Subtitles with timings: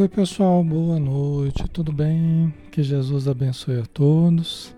[0.00, 2.54] Oi, pessoal, boa noite, tudo bem?
[2.70, 4.74] Que Jesus abençoe a todos,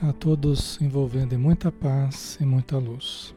[0.00, 3.34] a todos envolvendo em muita paz e muita luz.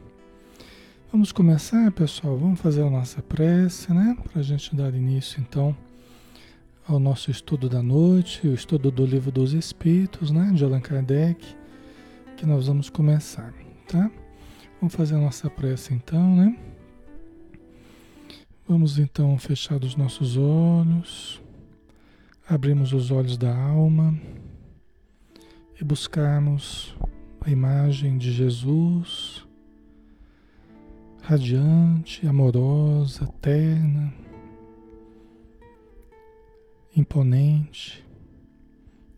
[1.12, 4.16] Vamos começar, pessoal, vamos fazer a nossa prece, né?
[4.24, 5.76] Para a gente dar início, então,
[6.88, 10.52] ao nosso estudo da noite, o estudo do Livro dos Espíritos, né?
[10.54, 11.54] De Allan Kardec,
[12.38, 13.52] que nós vamos começar,
[13.86, 14.10] tá?
[14.80, 16.56] Vamos fazer a nossa prece, então, né?
[18.66, 21.42] Vamos então fechar os nossos olhos,
[22.48, 24.16] abrimos os olhos da alma
[25.80, 26.94] e buscarmos
[27.40, 29.44] a imagem de Jesus,
[31.22, 34.14] radiante, amorosa, terna,
[36.94, 38.06] imponente,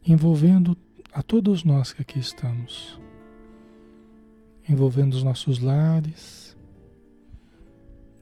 [0.06, 0.74] envolvendo
[1.12, 2.98] a todos nós que aqui estamos,
[4.66, 6.43] envolvendo os nossos lares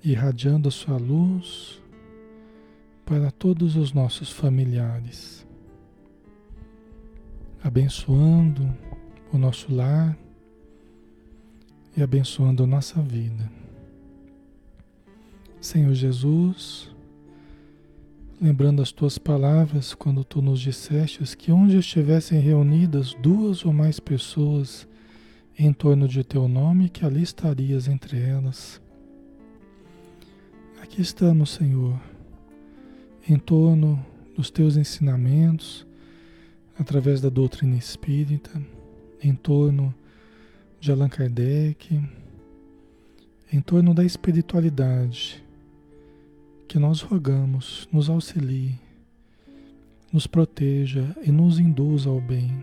[0.04, 1.80] irradiando a sua luz
[3.04, 5.46] para todos os nossos familiares,
[7.62, 8.68] abençoando
[9.32, 10.16] o nosso lar
[11.96, 13.50] e abençoando a nossa vida.
[15.60, 16.90] Senhor Jesus,
[18.40, 24.00] lembrando as tuas palavras quando tu nos dissestes que onde estivessem reunidas duas ou mais
[24.00, 24.88] pessoas
[25.56, 28.81] em torno de teu nome, que ali estarias entre elas.
[30.92, 31.98] Aqui estamos, Senhor,
[33.26, 34.04] em torno
[34.36, 35.86] dos teus ensinamentos,
[36.78, 38.62] através da doutrina espírita,
[39.22, 39.94] em torno
[40.78, 41.98] de Allan Kardec,
[43.50, 45.42] em torno da espiritualidade,
[46.68, 48.78] que nós rogamos, nos auxilie,
[50.12, 52.62] nos proteja e nos induza ao bem.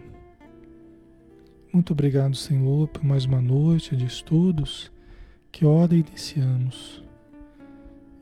[1.73, 4.91] Muito obrigado, Senhor, por mais uma noite de estudos.
[5.51, 7.08] Que hora iniciamos?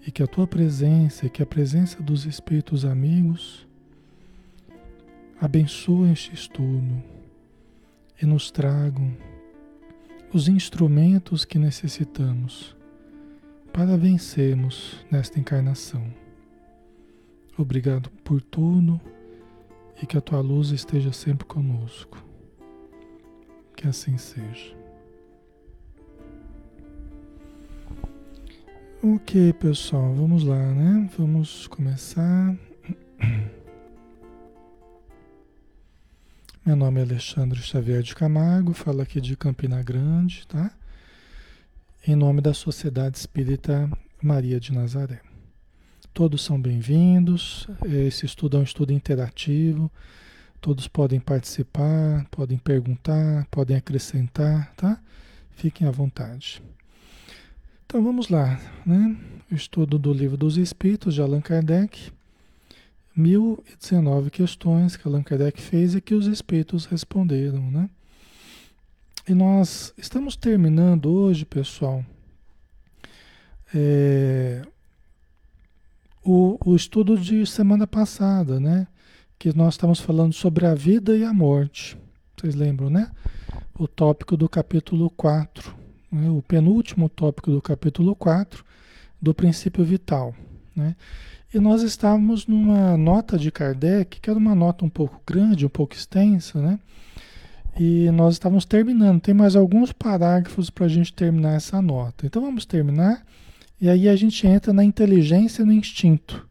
[0.08, 3.68] E que a tua presença e que a presença dos espíritos amigos
[5.40, 7.04] abençoem este estudo
[8.22, 9.14] e nos tragam
[10.34, 12.74] os instrumentos que necessitamos
[13.74, 16.12] para vencermos nesta encarnação.
[17.58, 19.02] Obrigado por tudo
[20.02, 22.24] e que a tua luz esteja sempre conosco.
[23.76, 24.77] Que assim seja.
[29.04, 31.08] Ok, pessoal, vamos lá, né?
[31.16, 32.58] Vamos começar.
[36.66, 40.72] Meu nome é Alexandre Xavier de Camargo, falo aqui de Campina Grande, tá?
[42.08, 43.88] Em nome da Sociedade Espírita
[44.20, 45.22] Maria de Nazaré.
[46.12, 47.68] Todos são bem-vindos.
[47.86, 49.92] Esse estudo é um estudo interativo.
[50.60, 55.00] Todos podem participar, podem perguntar, podem acrescentar, tá?
[55.52, 56.64] Fiquem à vontade.
[57.88, 59.16] Então vamos lá, né?
[59.50, 62.12] Estudo do Livro dos Espíritos de Allan Kardec.
[63.16, 67.90] 1019 questões que Allan Kardec fez e que os espíritos responderam, né?
[69.26, 72.04] E nós estamos terminando hoje, pessoal,
[73.74, 74.64] é,
[76.26, 78.86] o, o estudo de semana passada, né?
[79.40, 81.98] Que nós estamos falando sobre a vida e a morte.
[82.36, 83.10] Vocês lembram, né?
[83.80, 85.77] O tópico do capítulo 4
[86.18, 88.66] né, o penúltimo tópico do capítulo 4
[89.22, 90.36] do princípio vital.
[90.76, 90.96] Né?
[91.54, 95.70] E nós estávamos numa nota de Kardec, que era uma nota um pouco grande, um
[95.70, 96.80] pouco extensa, né?
[97.80, 99.22] E nós estávamos terminando.
[99.22, 102.26] Tem mais alguns parágrafos para a gente terminar essa nota.
[102.26, 103.24] Então vamos terminar.
[103.80, 106.48] E aí a gente entra na inteligência e no instinto,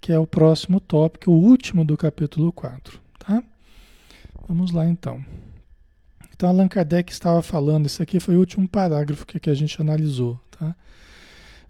[0.00, 3.00] que é o próximo tópico, o último do capítulo 4.
[3.18, 3.42] Tá?
[4.46, 5.24] Vamos lá então.
[6.38, 9.80] Então, Allan Kardec estava falando, isso aqui foi o último parágrafo que, que a gente
[9.80, 10.38] analisou.
[10.56, 10.72] Tá?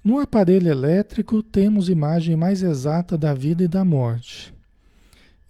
[0.05, 4.53] No aparelho elétrico, temos imagem mais exata da vida e da morte.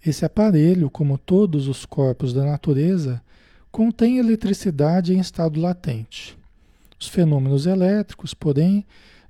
[0.05, 3.21] Esse aparelho, como todos os corpos da natureza,
[3.69, 6.37] contém eletricidade em estado latente.
[6.97, 8.85] Os fenômenos elétricos, porém,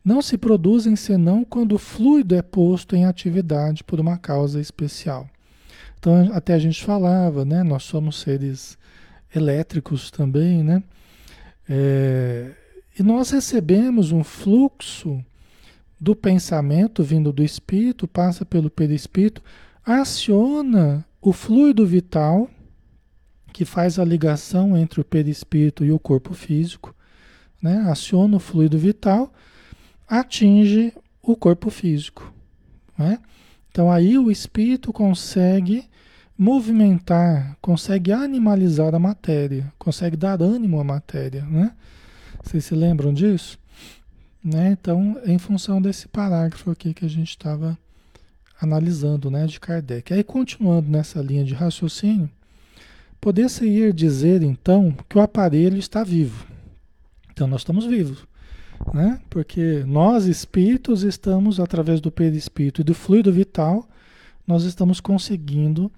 [0.06, 5.28] não se produzem senão quando o fluido é posto em atividade por uma causa especial.
[5.98, 7.64] Então, até a gente falava, né?
[7.64, 8.78] Nós somos seres
[9.34, 10.84] elétricos também, né?
[11.68, 12.52] É,
[12.98, 15.24] e nós recebemos um fluxo
[16.00, 19.44] do pensamento vindo do espírito, passa pelo perispírito,
[19.86, 22.50] aciona o fluido vital
[23.52, 26.96] que faz a ligação entre o perispírito e o corpo físico,
[27.62, 27.86] né?
[27.90, 29.34] Aciona o fluido vital,
[30.08, 32.34] atinge o corpo físico,
[32.98, 33.20] né?
[33.70, 35.89] Então aí o espírito consegue
[36.40, 41.74] movimentar, consegue animalizar a matéria, consegue dar ânimo à matéria, né?
[42.42, 43.60] Vocês se lembram disso?
[44.42, 44.72] Né?
[44.72, 47.78] Então, em função desse parágrafo aqui que a gente estava
[48.62, 50.14] analisando, né, de Kardec.
[50.14, 52.30] Aí, continuando nessa linha de raciocínio,
[53.20, 56.48] poder-se ir dizer, então, que o aparelho está vivo.
[57.32, 58.26] Então, nós estamos vivos,
[58.94, 59.20] né?
[59.30, 63.86] Porque nós, espíritos, estamos, através do perispírito e do fluido vital,
[64.48, 65.92] nós estamos conseguindo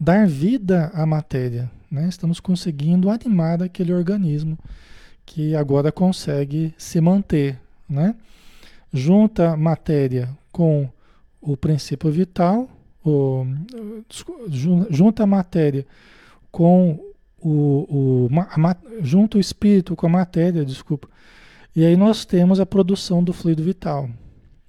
[0.00, 2.08] dar vida à matéria, né?
[2.08, 4.58] Estamos conseguindo animar aquele organismo
[5.26, 8.16] que agora consegue se manter, né?
[8.90, 10.88] Junta matéria com
[11.40, 12.68] o princípio vital,
[13.04, 13.44] o,
[14.88, 15.86] junta a matéria
[16.50, 16.98] com
[17.38, 21.08] o, o a, junta o espírito com a matéria, desculpa,
[21.76, 24.08] e aí nós temos a produção do fluido vital,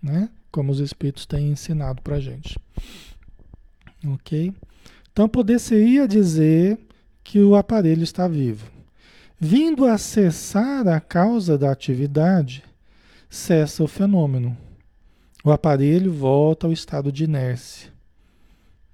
[0.04, 0.30] né?
[0.52, 2.60] Como os espíritos têm ensinado para gente,
[4.06, 4.54] ok?
[5.12, 6.80] Então poder-se-ia dizer
[7.24, 8.66] que o aparelho está vivo.
[9.40, 12.64] Vindo a cessar a causa da atividade,
[13.30, 14.56] cessa o fenômeno.
[15.44, 17.92] O aparelho volta ao estado de inércia.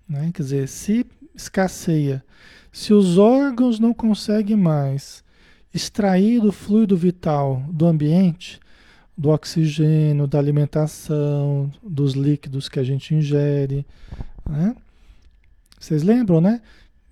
[0.08, 0.31] Né?
[0.34, 1.06] Quer dizer, se
[1.36, 2.24] escasseia,
[2.72, 5.24] se os órgãos não conseguem mais
[5.74, 8.60] extrair o fluido vital do ambiente,
[9.18, 13.86] do oxigênio, da alimentação, dos líquidos que a gente ingere,
[14.48, 14.75] né?
[15.79, 16.62] Vocês lembram, né?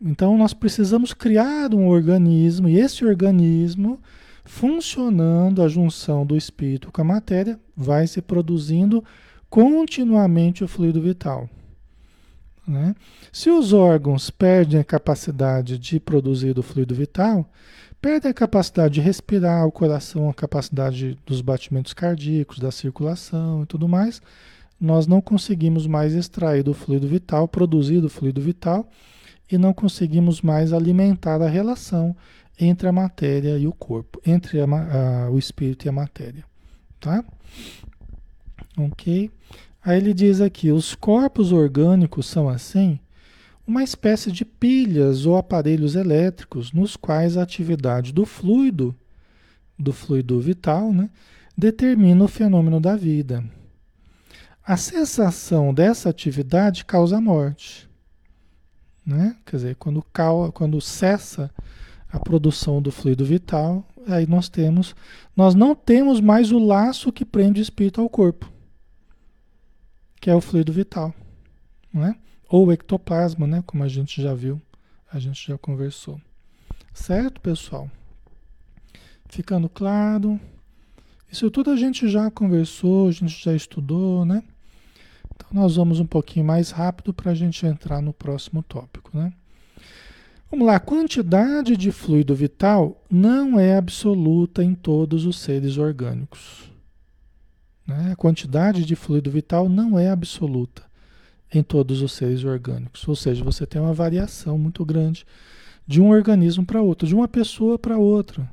[0.02, 4.00] Então nós precisamos criar um organismo e esse organismo
[4.44, 9.04] funcionando a junção do espírito com a matéria vai se produzindo
[9.50, 11.50] continuamente o fluido vital.
[12.68, 12.96] Né?
[13.32, 17.50] Se os órgãos perdem a capacidade de produzir o fluido vital,
[18.02, 23.66] perdem a capacidade de respirar, o coração, a capacidade dos batimentos cardíacos, da circulação e
[23.66, 24.22] tudo mais,
[24.80, 28.90] nós não conseguimos mais extrair do fluido vital, produzir do fluido vital,
[29.52, 32.16] e não conseguimos mais alimentar a relação
[32.60, 36.44] entre a matéria e o corpo, entre a, a, o espírito e a matéria.
[37.00, 37.24] Tá?
[38.78, 39.32] Ok?
[39.84, 43.00] Aí ele diz aqui: os corpos orgânicos são assim,
[43.68, 48.96] uma espécie de pilhas ou aparelhos elétricos nos quais a atividade do fluido,
[49.78, 51.10] do fluido vital, né,
[51.58, 53.44] determina o fenômeno da vida.
[54.66, 57.88] A cessação dessa atividade causa morte.
[59.06, 59.38] Né?
[59.46, 60.04] Quer dizer, quando,
[60.54, 61.52] quando cessa
[62.12, 64.96] a produção do fluido vital, aí nós temos,
[65.36, 68.52] nós não temos mais o laço que prende o espírito ao corpo,
[70.20, 71.14] que é o fluido vital,
[71.94, 72.16] né?
[72.50, 73.64] Ou o ectoplasma, né?
[73.68, 74.60] Como a gente já viu,
[75.12, 76.20] a gente já conversou.
[76.92, 77.92] Certo, pessoal?
[79.28, 80.40] Ficando claro?
[81.32, 84.42] Isso tudo a gente já conversou, a gente já estudou, né?
[85.36, 89.32] Então nós vamos um pouquinho mais rápido para a gente entrar no próximo tópico, né?
[90.50, 96.72] Vamos lá, a quantidade de fluido vital não é absoluta em todos os seres orgânicos.
[97.86, 98.12] Né?
[98.12, 100.84] A quantidade de fluido vital não é absoluta
[101.54, 103.08] em todos os seres orgânicos.
[103.08, 105.26] Ou seja, você tem uma variação muito grande
[105.86, 108.50] de um organismo para outro, de uma pessoa para outra.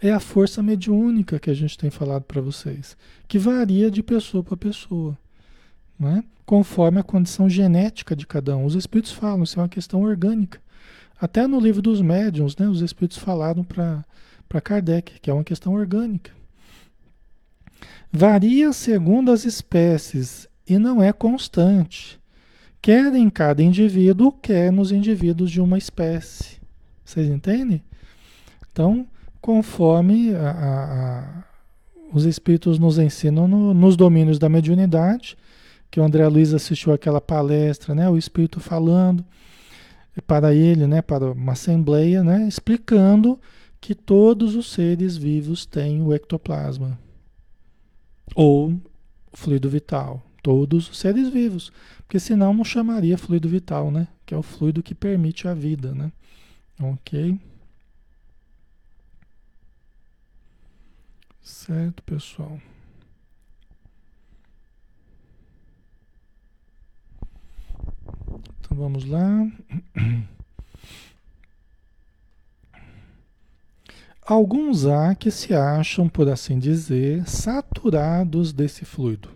[0.00, 4.44] É a força mediúnica que a gente tem falado para vocês, que varia de pessoa
[4.44, 5.18] para pessoa
[5.98, 6.22] né?
[6.48, 8.64] conforme a condição genética de cada um.
[8.64, 10.58] Os espíritos falam, isso é uma questão orgânica.
[11.20, 14.04] Até no livro dos médiuns, né, os espíritos falaram para
[14.62, 16.30] Kardec, que é uma questão orgânica.
[18.10, 22.18] Varia segundo as espécies e não é constante,
[22.80, 26.58] quer em cada indivíduo, quer nos indivíduos de uma espécie.
[27.04, 27.82] Vocês entendem?
[28.72, 29.06] Então,
[29.40, 31.44] conforme a, a, a,
[32.10, 35.36] os espíritos nos ensinam no, nos domínios da mediunidade,
[35.90, 39.24] que o André Luiz assistiu aquela palestra, né, o Espírito falando
[40.26, 43.38] para ele, né, para uma assembleia, né, explicando
[43.80, 46.98] que todos os seres vivos têm o ectoplasma
[48.34, 48.78] ou
[49.32, 54.36] fluido vital, todos os seres vivos, porque senão não chamaria fluido vital, né, que é
[54.36, 56.12] o fluido que permite a vida, né?
[56.80, 57.38] OK?
[61.40, 62.60] Certo, pessoal.
[68.68, 69.50] Então vamos lá.
[74.26, 79.30] Alguns há que se acham, por assim dizer, saturados desse fluido,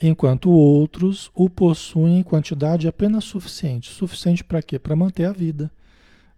[0.00, 3.90] enquanto outros o possuem em quantidade apenas suficiente.
[3.90, 4.78] Suficiente para quê?
[4.78, 5.68] Para manter a vida.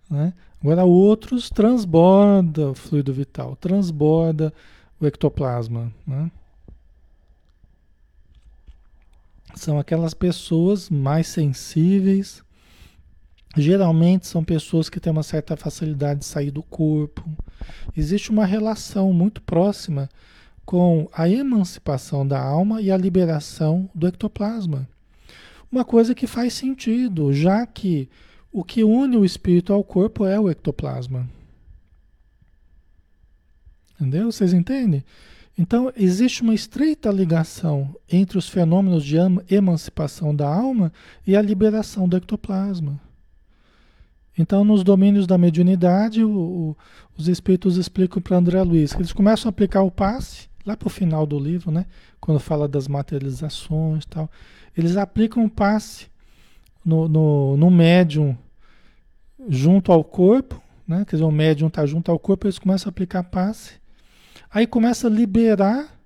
[0.08, 0.32] Né?
[0.58, 4.50] Agora, outros transborda o fluido vital, transborda
[4.98, 5.92] o ectoplasma.
[6.06, 6.30] Né?
[9.58, 12.42] São aquelas pessoas mais sensíveis.
[13.56, 17.24] Geralmente são pessoas que têm uma certa facilidade de sair do corpo.
[17.96, 20.08] Existe uma relação muito próxima
[20.64, 24.88] com a emancipação da alma e a liberação do ectoplasma.
[25.72, 28.08] Uma coisa que faz sentido, já que
[28.52, 31.28] o que une o espírito ao corpo é o ectoplasma.
[33.94, 34.30] Entendeu?
[34.30, 35.04] Vocês entendem?
[35.58, 39.16] Então, existe uma estreita ligação entre os fenômenos de
[39.50, 40.92] emancipação da alma
[41.26, 43.00] e a liberação do ectoplasma.
[44.38, 46.76] Então, nos domínios da mediunidade, o, o,
[47.16, 50.86] os espíritos explicam para André Luiz que eles começam a aplicar o passe, lá para
[50.86, 51.86] o final do livro, né?
[52.20, 54.30] quando fala das materializações e tal.
[54.76, 56.06] Eles aplicam o passe
[56.84, 58.38] no, no, no médium
[59.48, 61.04] junto ao corpo, né?
[61.04, 63.72] quer dizer, o médium está junto ao corpo, eles começam a aplicar passe
[64.50, 65.98] Aí começa a liberar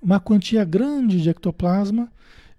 [0.00, 2.10] uma quantia grande de ectoplasma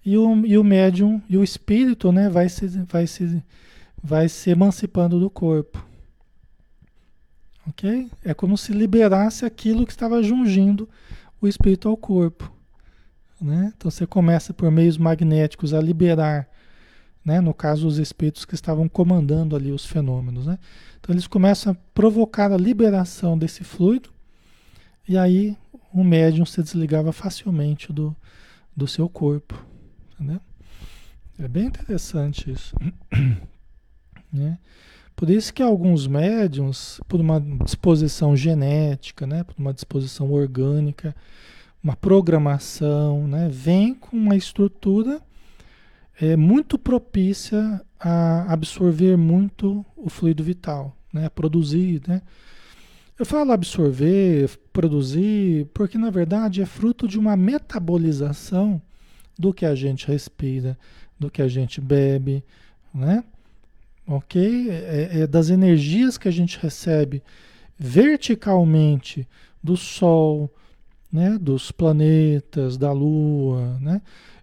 [0.05, 3.43] e o, e o médium e o espírito né, vai, se, vai, se,
[4.01, 5.85] vai se emancipando do corpo.
[7.67, 8.09] Ok?
[8.23, 10.89] É como se liberasse aquilo que estava jungindo
[11.39, 12.51] o espírito ao corpo.
[13.39, 13.73] Né?
[13.75, 16.47] Então você começa por meios magnéticos a liberar,
[17.23, 17.39] né?
[17.39, 20.47] no caso, os espíritos que estavam comandando ali os fenômenos.
[20.47, 20.57] Né?
[20.99, 24.11] Então eles começam a provocar a liberação desse fluido
[25.07, 25.57] e aí
[25.93, 28.15] o médium se desligava facilmente do,
[28.75, 29.63] do seu corpo.
[30.13, 30.41] Entendeu?
[31.39, 32.75] É bem interessante isso.
[34.31, 34.57] né?
[35.15, 41.15] Por isso que alguns médiums, por uma disposição genética, né, por uma disposição orgânica,
[41.83, 45.21] uma programação, né, vem com uma estrutura
[46.19, 52.23] é, muito propícia a absorver muito o fluido vital, né, a produzir, né,
[53.21, 58.81] eu falo absorver, produzir, porque na verdade é fruto de uma metabolização
[59.37, 60.75] do que a gente respira,
[61.19, 62.43] do que a gente bebe,
[62.91, 63.23] né?
[64.07, 64.71] Ok?
[64.71, 67.21] É, é das energias que a gente recebe
[67.77, 69.27] verticalmente
[69.63, 70.51] do Sol,
[71.13, 71.37] né?
[71.39, 74.01] dos planetas, da Lua, né?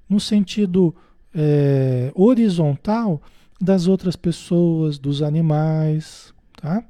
[0.09, 0.95] no sentido
[1.35, 3.21] é, horizontal
[3.61, 6.85] das outras pessoas, dos animais, tá?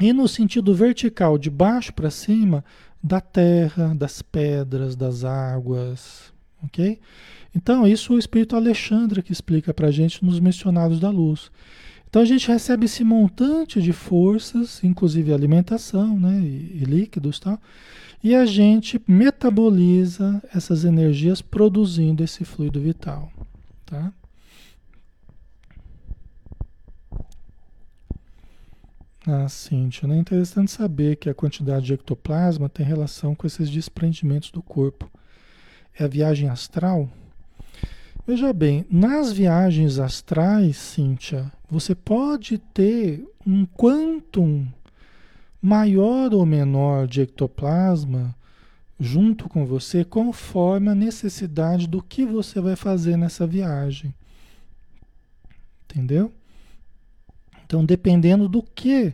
[0.00, 2.64] E no sentido vertical, de baixo para cima,
[3.02, 6.98] da terra, das pedras, das águas, ok?
[7.54, 11.50] Então, isso o Espírito Alexandre que explica para a gente nos Missionários da Luz.
[12.08, 17.58] Então, a gente recebe esse montante de forças, inclusive alimentação, né, e, e líquidos, tal,
[18.22, 23.30] e a gente metaboliza essas energias produzindo esse fluido vital,
[23.84, 24.12] tá?
[29.28, 30.16] Ah, Cíntia, né?
[30.16, 35.10] É interessante saber que a quantidade de ectoplasma tem relação com esses desprendimentos do corpo.
[35.98, 37.08] É a viagem astral?
[38.24, 44.64] Veja bem, nas viagens astrais, Cíntia, você pode ter um quantum
[45.60, 48.32] maior ou menor de ectoplasma
[48.98, 54.14] junto com você, conforme a necessidade do que você vai fazer nessa viagem.
[55.84, 56.32] Entendeu?
[57.66, 59.12] Então, dependendo do que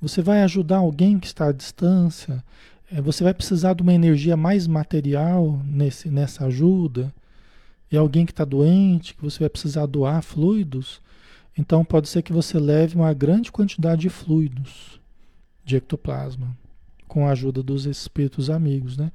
[0.00, 2.44] você vai ajudar alguém que está à distância,
[2.92, 7.12] é, você vai precisar de uma energia mais material nesse, nessa ajuda,
[7.90, 11.00] e alguém que está doente, que você vai precisar doar fluidos,
[11.56, 15.00] então pode ser que você leve uma grande quantidade de fluidos
[15.64, 16.54] de ectoplasma,
[17.08, 19.10] com a ajuda dos espíritos amigos, né?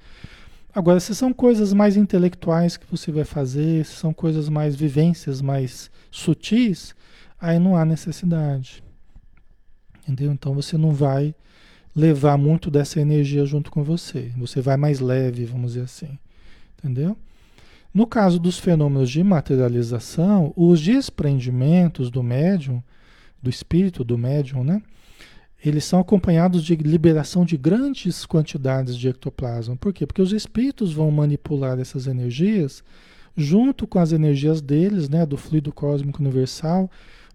[0.73, 5.41] Agora, se são coisas mais intelectuais que você vai fazer, se são coisas mais vivências
[5.41, 6.95] mais sutis,
[7.41, 8.83] aí não há necessidade.
[10.03, 10.31] Entendeu?
[10.31, 11.33] Então você não vai
[11.95, 14.31] levar muito dessa energia junto com você.
[14.37, 16.17] Você vai mais leve, vamos dizer assim.
[16.77, 17.17] Entendeu?
[17.93, 22.81] No caso dos fenômenos de materialização, os desprendimentos do médium,
[23.41, 24.81] do espírito do médium, né?
[25.63, 29.75] Eles são acompanhados de liberação de grandes quantidades de ectoplasma.
[29.75, 30.07] Por quê?
[30.07, 32.83] Porque os espíritos vão manipular essas energias
[33.35, 36.89] junto com as energias deles, né, do fluido cósmico universal,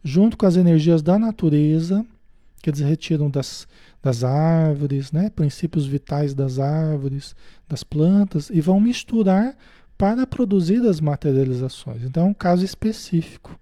[0.07, 2.07] junto com as energias da natureza,
[2.63, 3.67] que eles retiram das,
[4.01, 7.35] das árvores, né, princípios vitais das árvores,
[7.69, 9.57] das plantas, e vão misturar
[9.99, 12.05] para produzir as materializações.
[12.05, 13.59] Então é um caso específico,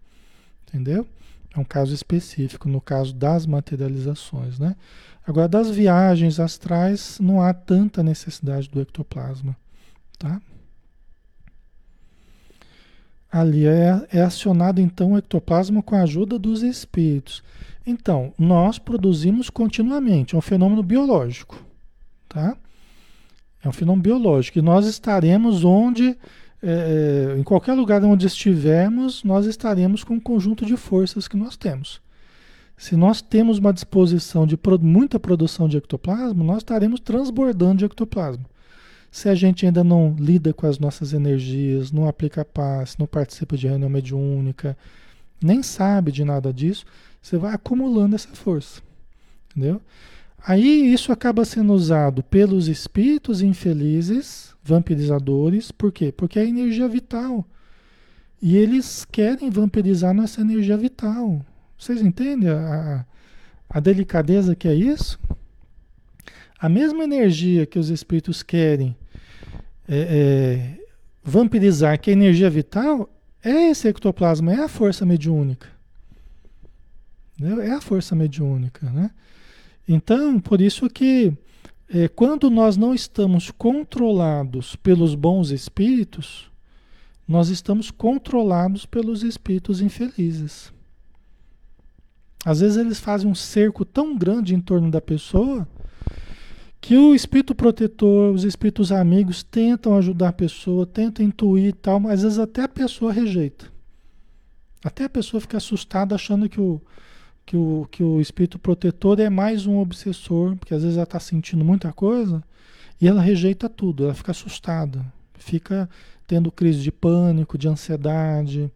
[0.68, 1.06] entendeu?
[1.56, 4.76] É um caso específico no caso das materializações, né?
[5.26, 9.56] Agora, das viagens astrais, não há tanta necessidade do ectoplasma,
[10.18, 10.42] tá?
[13.34, 17.42] Ali é, é acionado então o ectoplasma com a ajuda dos espíritos.
[17.84, 21.60] Então, nós produzimos continuamente, é um fenômeno biológico,
[22.28, 22.56] tá?
[23.60, 26.16] É um fenômeno biológico e nós estaremos onde,
[26.62, 31.36] é, é em qualquer lugar onde estivermos, nós estaremos com um conjunto de forças que
[31.36, 32.00] nós temos.
[32.76, 38.44] Se nós temos uma disposição de muita produção de ectoplasma, nós estaremos transbordando de ectoplasma.
[39.14, 43.56] Se a gente ainda não lida com as nossas energias, não aplica paz, não participa
[43.56, 44.76] de reunião mediúnica,
[45.40, 46.84] nem sabe de nada disso,
[47.22, 48.82] você vai acumulando essa força.
[49.48, 49.80] Entendeu?
[50.44, 56.10] Aí isso acaba sendo usado pelos espíritos infelizes, vampirizadores, por quê?
[56.10, 57.46] Porque é energia vital.
[58.42, 61.40] E eles querem vampirizar nossa energia vital.
[61.78, 63.06] Vocês entendem a,
[63.70, 65.20] a delicadeza que é isso?
[66.58, 68.96] A mesma energia que os espíritos querem
[69.88, 70.84] é, é,
[71.22, 73.08] vampirizar, que é energia vital,
[73.42, 75.68] é esse ectoplasma, é a força mediúnica.
[77.62, 79.10] É a força mediúnica, né?
[79.86, 81.32] Então, por isso que
[81.88, 86.50] é, quando nós não estamos controlados pelos bons espíritos,
[87.26, 90.72] nós estamos controlados pelos espíritos infelizes.
[92.44, 95.66] Às vezes eles fazem um cerco tão grande em torno da pessoa
[96.84, 101.98] que o espírito protetor, os espíritos amigos tentam ajudar a pessoa, tentam intuir e tal,
[101.98, 103.72] mas às vezes até a pessoa rejeita.
[104.84, 106.78] Até a pessoa fica assustada achando que o,
[107.46, 111.18] que o, que o espírito protetor é mais um obsessor, porque às vezes ela está
[111.18, 112.44] sentindo muita coisa
[113.00, 115.88] e ela rejeita tudo, ela fica assustada, fica
[116.26, 118.70] tendo crise de pânico, de ansiedade,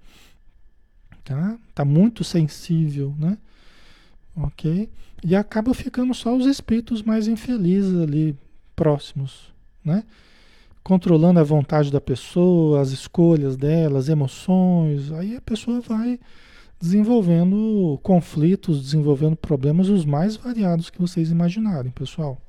[1.23, 1.59] tá?
[1.75, 3.37] Tá muito sensível, né?
[4.35, 4.89] Ok?
[5.23, 8.37] E acaba ficando só os espíritos mais infelizes ali
[8.77, 9.53] próximos,
[9.85, 10.05] né?
[10.83, 16.19] Controlando a vontade da pessoa, as escolhas dela, as emoções, aí a pessoa vai
[16.81, 22.41] desenvolvendo conflitos, desenvolvendo problemas os mais variados que vocês imaginarem, pessoal.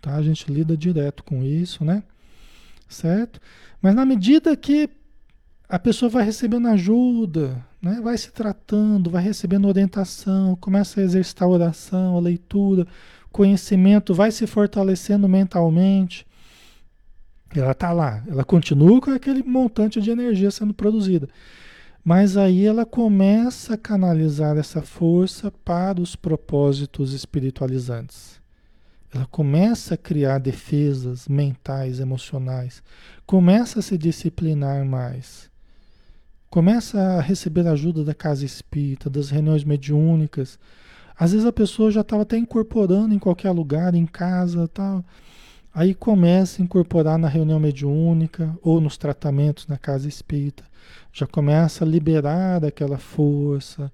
[0.00, 0.14] Tá?
[0.14, 2.02] A gente lida direto com isso, né?
[2.88, 3.40] Certo?
[3.82, 4.88] Mas na medida que
[5.68, 8.00] a pessoa vai recebendo ajuda, né?
[8.02, 12.86] vai se tratando, vai recebendo orientação, começa a exercitar a oração, a leitura,
[13.30, 16.26] conhecimento, vai se fortalecendo mentalmente.
[17.54, 21.28] Ela está lá, ela continua com aquele montante de energia sendo produzida.
[22.04, 28.40] Mas aí ela começa a canalizar essa força para os propósitos espiritualizantes.
[29.12, 32.82] Ela começa a criar defesas mentais, emocionais,
[33.24, 35.47] começa a se disciplinar mais,
[36.50, 40.58] começa a receber ajuda da casa espírita, das reuniões mediúnicas.
[41.18, 45.04] Às vezes a pessoa já estava até incorporando em qualquer lugar, em casa, tal.
[45.74, 50.64] Aí começa a incorporar na reunião mediúnica ou nos tratamentos na casa espírita
[51.12, 53.90] já começa a liberar daquela força,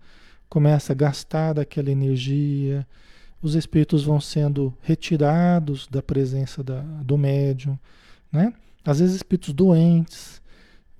[0.48, 2.86] começa a gastar daquela energia,
[3.42, 7.78] os espíritos vão sendo retirados da presença da, do médium,
[8.32, 8.52] né?
[8.84, 10.42] Às vezes espíritos doentes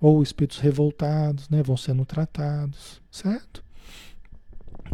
[0.05, 3.65] ou espíritos revoltados, né, vão sendo tratados, certo?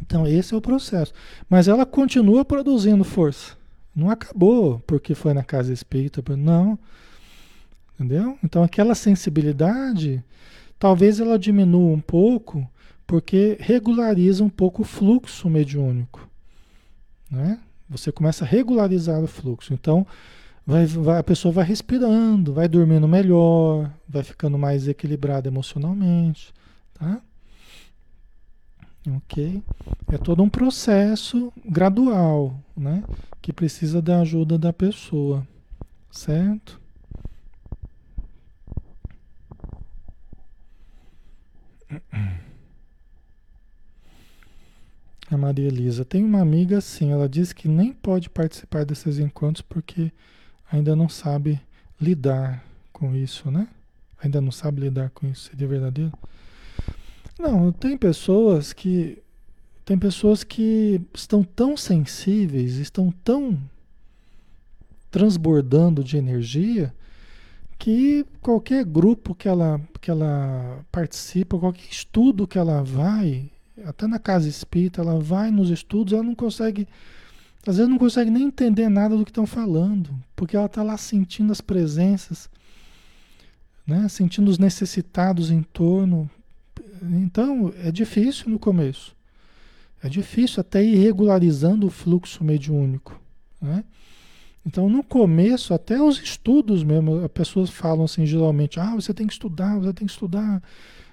[0.02, 1.12] Então esse é o processo.
[1.48, 3.56] Mas ela continua produzindo força.
[3.94, 6.78] Não acabou porque foi na casa espírita, não.
[7.94, 8.38] Entendeu?
[8.42, 10.24] Então aquela sensibilidade
[10.80, 12.66] Talvez ela diminua um pouco,
[13.06, 16.26] porque regulariza um pouco o fluxo mediúnico.
[17.30, 17.60] Né?
[17.90, 19.74] Você começa a regularizar o fluxo.
[19.74, 20.06] Então,
[20.70, 26.54] vai, vai, a pessoa vai respirando, vai dormindo melhor, vai ficando mais equilibrada emocionalmente.
[26.94, 27.20] Tá?
[29.16, 29.62] Ok?
[30.08, 33.02] É todo um processo gradual, né?
[33.42, 35.46] Que precisa da ajuda da pessoa,
[36.10, 36.80] certo?
[45.28, 46.04] A Maria Elisa.
[46.04, 50.12] Tem uma amiga assim, ela diz que nem pode participar desses encontros porque
[50.70, 51.60] ainda não sabe
[52.00, 53.68] lidar com isso, né?
[54.22, 56.12] Ainda não sabe lidar com isso, seria verdadeiro?
[57.38, 59.22] Não, tem pessoas que
[59.84, 63.58] tem pessoas que estão tão sensíveis, estão tão
[65.10, 66.94] transbordando de energia
[67.76, 73.50] que qualquer grupo que ela, que ela participa, qualquer estudo que ela vai,
[73.84, 76.86] até na casa espírita, ela vai nos estudos, ela não consegue,
[77.66, 80.96] às vezes não consegue nem entender nada do que estão falando, porque ela está lá
[80.96, 82.48] sentindo as presenças,
[83.86, 84.08] né?
[84.08, 86.30] sentindo os necessitados em torno.
[87.02, 89.14] Então, é difícil no começo.
[90.02, 93.20] É difícil até ir regularizando o fluxo mediúnico.
[93.60, 93.84] Né?
[94.64, 99.26] Então, no começo, até os estudos mesmo, as pessoas falam assim, geralmente, ah, você tem
[99.26, 100.62] que estudar, você tem que estudar.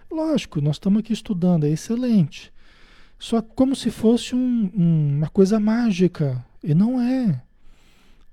[0.10, 2.53] Lógico, nós estamos aqui estudando, é excelente.
[3.19, 6.43] Só como se fosse um, um, uma coisa mágica.
[6.63, 7.41] E não é.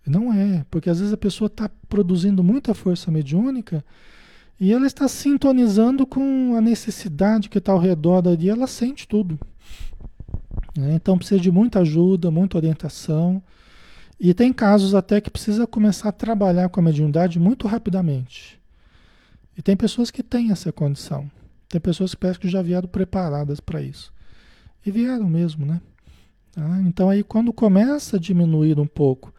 [0.07, 0.65] Não é.
[0.71, 3.85] Porque às vezes a pessoa está produzindo muita força mediúnica
[4.61, 9.39] e ela está sintonizando com a necessidade que está ao redor dali, ela sente tudo.
[10.77, 10.95] Né?
[10.95, 13.43] Então precisa de muita ajuda, muita orientação.
[14.19, 18.61] E tem casos até que precisa começar a trabalhar com a mediunidade muito rapidamente.
[19.59, 21.29] E tem pessoas que têm essa condição.
[21.69, 24.14] Tem pessoas que parece que já vieram preparadas para isso.
[24.85, 25.81] E vieram mesmo, né?
[26.53, 26.81] Tá?
[26.87, 29.33] Então aí quando começa a diminuir um pouco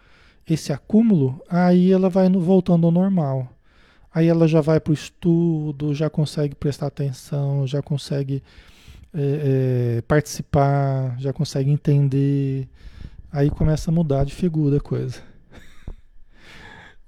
[0.47, 3.51] esse acúmulo, aí ela vai voltando ao normal.
[4.13, 8.41] Aí ela já vai para o estudo, já consegue prestar atenção, já consegue
[9.13, 12.67] é, é, participar, já consegue entender.
[13.31, 15.21] Aí começa a mudar de figura a coisa.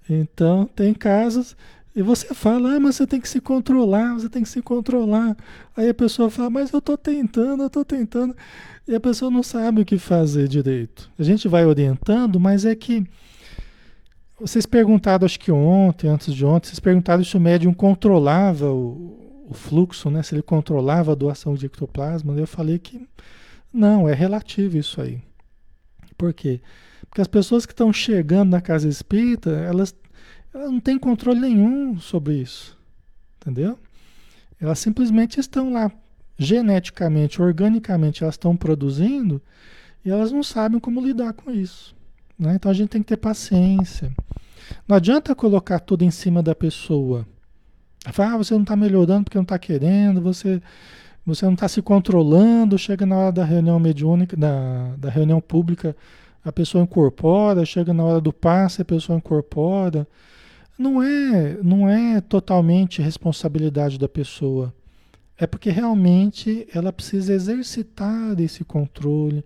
[0.09, 1.53] Então, tem casos.
[1.97, 5.35] E você fala, ah, mas você tem que se controlar, você tem que se controlar.
[5.75, 8.35] Aí a pessoa fala, mas eu estou tentando, eu estou tentando.
[8.87, 11.09] E a pessoa não sabe o que fazer direito.
[11.17, 13.03] A gente vai orientando, mas é que
[14.39, 19.47] vocês perguntaram, acho que ontem, antes de ontem, vocês perguntaram se o médium controlava o,
[19.49, 20.21] o fluxo, né?
[20.21, 22.35] Se ele controlava a doação de ectoplasma.
[22.35, 23.07] Eu falei que
[23.73, 25.19] não, é relativo isso aí.
[26.15, 26.61] Por quê?
[27.09, 29.95] Porque as pessoas que estão chegando na casa espírita, elas,
[30.53, 32.77] elas não têm controle nenhum sobre isso.
[33.41, 33.77] Entendeu?
[34.59, 35.91] Elas simplesmente estão lá,
[36.37, 39.41] geneticamente, organicamente, elas estão produzindo
[40.03, 41.95] e elas não sabem como lidar com isso.
[42.37, 42.55] Né?
[42.55, 44.11] Então a gente tem que ter paciência.
[44.87, 47.25] Não adianta colocar tudo em cima da pessoa.
[48.11, 50.61] Falar, ah, você não está melhorando porque não está querendo, você,
[51.25, 55.95] você não está se controlando, chega na hora da reunião mediúnica, da, da reunião pública,
[56.43, 60.07] a pessoa incorpora, chega na hora do passe, a pessoa incorpora.
[60.77, 64.73] Não é, não é totalmente responsabilidade da pessoa.
[65.37, 69.43] É porque realmente ela precisa exercitar esse controle,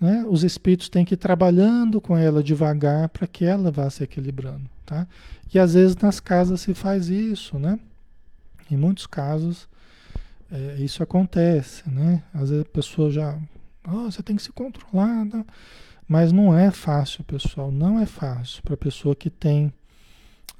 [0.00, 0.24] né?
[0.28, 4.68] Os espíritos têm que ir trabalhando com ela devagar para que ela vá se equilibrando.
[4.84, 5.06] Tá?
[5.52, 7.78] E às vezes nas casas se faz isso, né?
[8.70, 9.68] Em muitos casos
[10.50, 12.22] é, isso acontece, né?
[12.34, 13.38] Às vezes a pessoa já,
[13.86, 15.44] oh, você tem que se controlar, né?
[16.06, 19.72] mas não é fácil, pessoal, não é fácil para a pessoa que tem,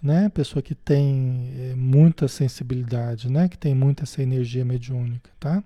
[0.03, 0.29] né?
[0.29, 3.49] Pessoa que tem é, muita sensibilidade, né?
[3.49, 5.62] Que tem muita essa energia mediúnica, tá?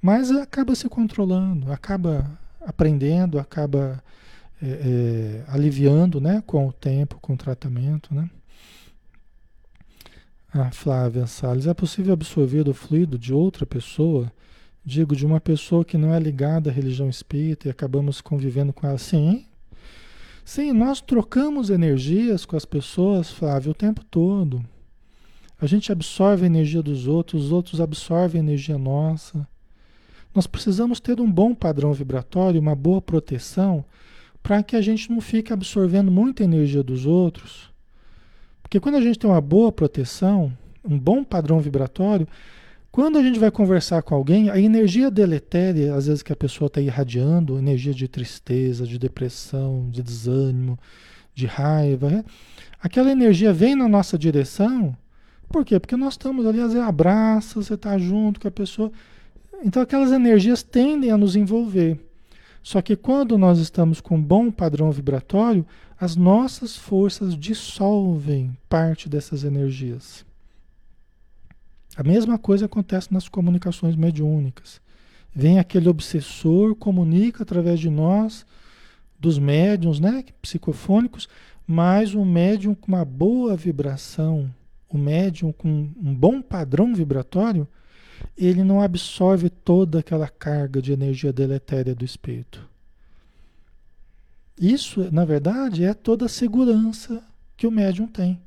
[0.00, 4.02] Mas acaba se controlando, acaba aprendendo, acaba
[4.62, 8.14] é, é, aliviando né, com o tempo, com o tratamento.
[8.14, 8.30] Né?
[10.52, 14.32] A Flávia Salles, é possível absorver o fluido de outra pessoa?
[14.84, 18.86] Digo, de uma pessoa que não é ligada à religião espírita e acabamos convivendo com
[18.86, 18.98] ela?
[18.98, 19.44] Sim.
[20.46, 24.64] Sim, nós trocamos energias com as pessoas, Flávia, o tempo todo.
[25.60, 29.44] A gente absorve a energia dos outros, os outros absorvem a energia nossa.
[30.32, 33.84] Nós precisamos ter um bom padrão vibratório, uma boa proteção,
[34.40, 37.72] para que a gente não fique absorvendo muita energia dos outros.
[38.62, 42.28] Porque quando a gente tem uma boa proteção, um bom padrão vibratório,
[42.96, 46.66] quando a gente vai conversar com alguém, a energia deletéria, às vezes que a pessoa
[46.66, 50.78] está irradiando, energia de tristeza, de depressão, de desânimo,
[51.34, 52.24] de raiva, né?
[52.80, 54.96] aquela energia vem na nossa direção.
[55.46, 55.78] Por quê?
[55.78, 58.90] Porque nós estamos ali, às vezes abraça, você está junto com a pessoa.
[59.62, 62.00] Então aquelas energias tendem a nos envolver.
[62.62, 65.66] Só que quando nós estamos com um bom padrão vibratório,
[66.00, 70.24] as nossas forças dissolvem parte dessas energias.
[71.96, 74.80] A mesma coisa acontece nas comunicações mediúnicas.
[75.34, 78.44] Vem aquele obsessor, comunica através de nós,
[79.18, 81.28] dos médiums, né, psicofônicos,
[81.66, 84.52] mas um médium com uma boa vibração,
[84.88, 87.66] o um médium com um bom padrão vibratório,
[88.36, 92.68] ele não absorve toda aquela carga de energia deletéria do espírito.
[94.58, 97.22] Isso, na verdade, é toda a segurança
[97.56, 98.40] que o médium tem.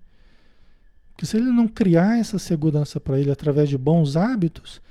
[1.20, 4.82] Porque se ele não criar essa segurança para ele através de bons hábitos,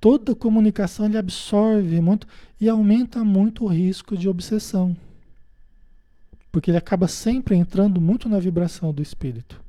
[0.00, 2.26] toda comunicação ele absorve muito
[2.58, 4.96] e aumenta muito o risco de obsessão.
[6.50, 9.62] Porque ele acaba sempre entrando muito na vibração do espírito.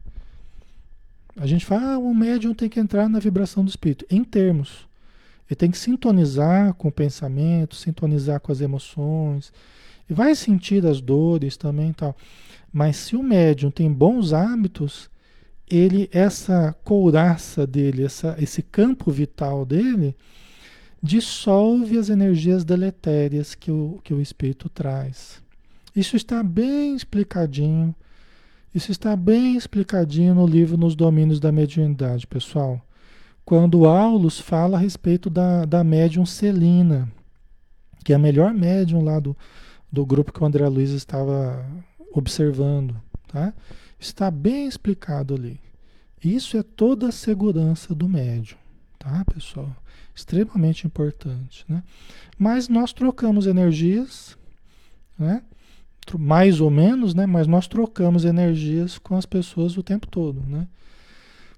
[1.35, 4.88] A gente fala, ah, o médium tem que entrar na vibração do espírito, em termos.
[5.49, 9.51] Ele tem que sintonizar com o pensamento, sintonizar com as emoções,
[10.09, 12.15] e vai sentir as dores também tal.
[12.71, 15.09] Mas se o médium tem bons hábitos,
[15.69, 20.15] ele, essa couraça dele, essa, esse campo vital dele,
[21.01, 25.41] dissolve as energias deletérias que o, que o espírito traz.
[25.95, 27.95] Isso está bem explicadinho
[28.73, 32.79] isso está bem explicadinho no livro Nos Domínios da Mediunidade, pessoal.
[33.43, 37.12] Quando Aulus fala a respeito da, da médium Celina,
[38.05, 39.36] que é a melhor médium lá do,
[39.91, 41.65] do grupo que o André Luiz estava
[42.13, 42.95] observando.
[43.27, 43.53] Tá?
[43.99, 45.59] Está bem explicado ali.
[46.23, 48.57] Isso é toda a segurança do médium,
[48.97, 49.75] tá, pessoal?
[50.13, 51.83] Extremamente importante, né?
[52.38, 54.38] Mas nós trocamos energias,
[55.17, 55.41] né?
[56.17, 57.25] mais ou menos, né?
[57.25, 60.67] Mas nós trocamos energias com as pessoas o tempo todo, né?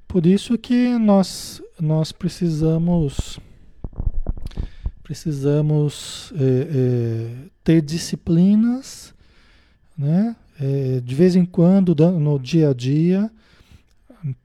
[0.08, 3.40] Por isso que nós, nós precisamos
[5.04, 9.14] precisamos é, é, ter disciplinas,
[9.98, 10.36] né?
[10.62, 13.32] É, de vez em quando, no dia a dia,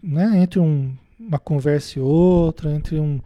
[0.02, 0.38] né?
[0.42, 3.20] Entre um, uma conversa e outra, entre um,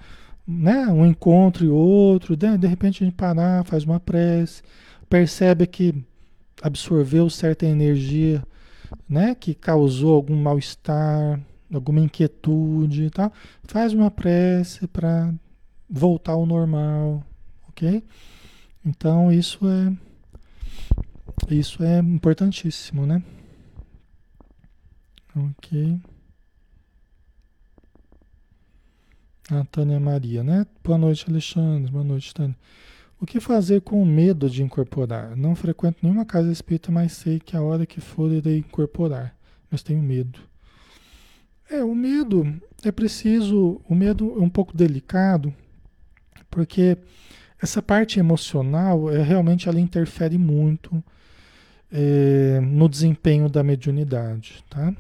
[0.45, 0.89] né?
[0.89, 4.63] um encontro e outro, de, de repente a gente parar, faz uma prece,
[5.09, 5.95] percebe que
[6.61, 8.43] absorveu certa energia,
[9.09, 9.37] né?
[9.37, 11.41] Que causou algum mal-estar,
[11.73, 15.33] alguma inquietude e tal, faz uma prece para
[15.89, 17.23] voltar ao normal,
[17.69, 18.03] ok?
[18.85, 20.10] Então isso é
[21.49, 23.23] isso é importantíssimo, né?
[25.35, 26.01] Ok.
[29.51, 30.67] A Tânia Maria, né?
[30.83, 31.91] Boa noite, Alexandre.
[31.91, 32.57] Boa noite, Tânia.
[33.21, 35.37] O que fazer com o medo de incorporar?
[35.37, 39.37] Não frequento nenhuma casa espírita, mas sei que a hora que for irei incorporar.
[39.71, 40.41] Mas tenho medo.
[41.69, 43.81] É, o medo é preciso.
[43.89, 45.55] O medo é um pouco delicado,
[46.51, 46.97] porque
[47.61, 51.03] essa parte emocional é, realmente ela interfere muito
[51.93, 54.93] é, no desempenho da mediunidade, tá?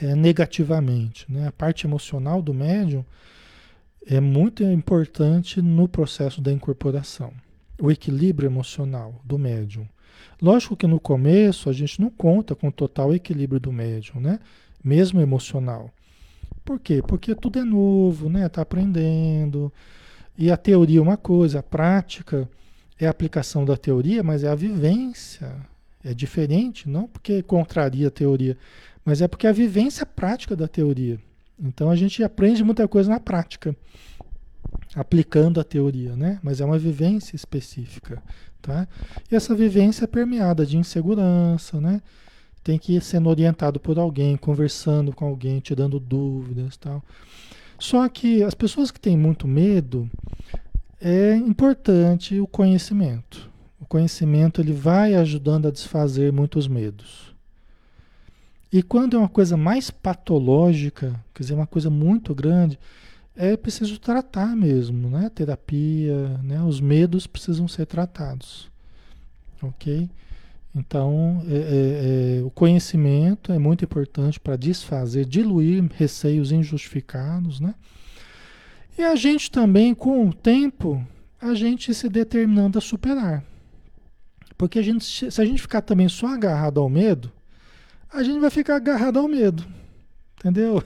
[0.00, 1.30] É, negativamente.
[1.30, 1.46] Né?
[1.46, 3.04] A parte emocional do médium
[4.06, 7.32] é muito importante no processo da incorporação.
[7.80, 9.86] O equilíbrio emocional do médium.
[10.40, 14.38] Lógico que no começo a gente não conta com o total equilíbrio do médium, né?
[14.84, 15.90] mesmo emocional.
[16.64, 17.02] Por quê?
[17.02, 18.46] Porque tudo é novo, né?
[18.46, 19.72] Está aprendendo.
[20.36, 22.48] E a teoria é uma coisa, a prática
[22.98, 25.54] é a aplicação da teoria, mas é a vivência.
[26.06, 28.56] É diferente, não porque contraria a teoria,
[29.04, 31.18] mas é porque é a vivência prática da teoria.
[31.58, 33.74] Então a gente aprende muita coisa na prática,
[34.94, 36.38] aplicando a teoria, né?
[36.42, 38.22] Mas é uma vivência específica,
[38.62, 38.86] tá?
[39.30, 42.00] E essa vivência é permeada de insegurança, né?
[42.66, 47.00] tem que ir sendo orientado por alguém, conversando com alguém, te dando dúvidas tal.
[47.78, 50.10] Só que as pessoas que têm muito medo,
[51.00, 53.48] é importante o conhecimento.
[53.86, 57.32] O conhecimento ele vai ajudando a desfazer muitos medos.
[58.72, 62.80] E quando é uma coisa mais patológica, quer dizer, uma coisa muito grande,
[63.36, 65.30] é preciso tratar mesmo, né?
[65.32, 66.60] Terapia, né?
[66.64, 68.68] Os medos precisam ser tratados,
[69.62, 70.10] ok?
[70.74, 77.72] Então, é, é, é, o conhecimento é muito importante para desfazer, diluir receios injustificados, né?
[78.98, 81.06] E a gente também, com o tempo,
[81.40, 83.44] a gente se determinando a superar.
[84.56, 87.30] Porque a gente, se a gente ficar também só agarrado ao medo,
[88.12, 89.64] a gente vai ficar agarrado ao medo.
[90.38, 90.82] Entendeu?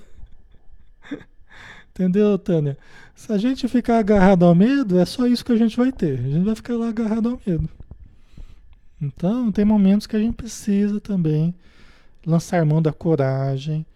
[1.91, 2.77] Entendeu, Tânia?
[3.15, 6.19] Se a gente ficar agarrado ao medo, é só isso que a gente vai ter.
[6.19, 7.69] A gente vai ficar lá agarrado ao medo.
[9.01, 11.55] Então, tem momentos que a gente precisa também
[12.27, 13.87] lançar mão da coragem,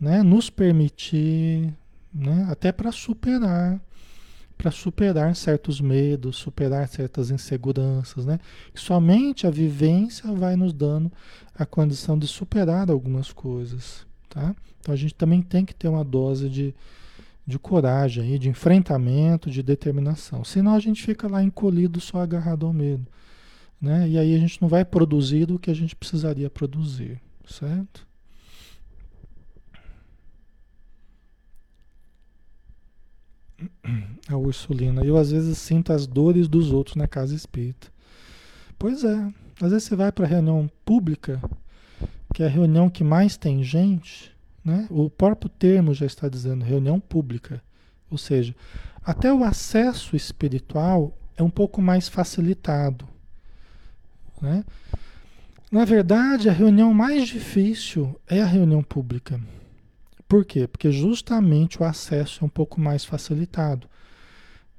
[0.00, 0.22] né?
[0.22, 1.72] nos permitir,
[2.12, 2.46] né?
[2.48, 3.78] até para superar,
[4.56, 8.24] para superar certos medos, superar certas inseguranças.
[8.24, 8.38] Né?
[8.74, 11.12] Somente a vivência vai nos dando
[11.54, 14.06] a condição de superar algumas coisas.
[14.28, 14.54] Tá?
[14.80, 16.74] Então, a gente também tem que ter uma dose de,
[17.46, 20.44] de coragem, de enfrentamento, de determinação.
[20.44, 23.06] Senão, a gente fica lá encolhido, só agarrado ao medo.
[23.80, 24.08] Né?
[24.08, 28.06] E aí a gente não vai produzir o que a gente precisaria produzir, certo?
[34.28, 37.88] A Ursulina, eu às vezes sinto as dores dos outros na casa espírita.
[38.78, 41.40] Pois é, às vezes você vai para reunião pública,
[42.34, 44.86] que é a reunião que mais tem gente, né?
[44.90, 47.62] O próprio termo já está dizendo reunião pública.
[48.10, 48.54] Ou seja,
[49.04, 53.06] até o acesso espiritual é um pouco mais facilitado.
[54.40, 54.64] Né?
[55.70, 59.40] Na verdade, a reunião mais difícil é a reunião pública.
[60.34, 60.66] Por quê?
[60.66, 63.86] Porque justamente o acesso é um pouco mais facilitado.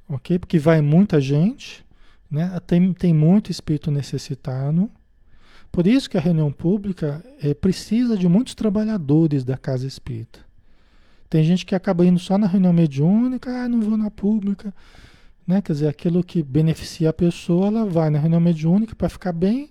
[0.05, 0.37] Ok?
[0.37, 1.85] Porque vai muita gente,
[2.29, 2.59] né?
[2.67, 4.91] tem, tem muito espírito necessitado.
[5.71, 10.41] Por isso que a reunião pública é, precisa de muitos trabalhadores da casa espírita.
[11.29, 14.73] Tem gente que acaba indo só na reunião mediúnica, ah, não vou na pública.
[15.47, 15.61] Né?
[15.61, 19.69] Quer dizer, aquilo que beneficia a pessoa, ela vai na reunião mediúnica para ficar bem,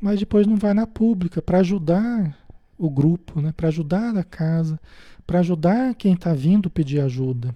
[0.00, 2.36] mas depois não vai na pública para ajudar
[2.78, 3.52] o grupo, né?
[3.56, 4.80] para ajudar a casa,
[5.26, 7.54] para ajudar quem está vindo pedir ajuda.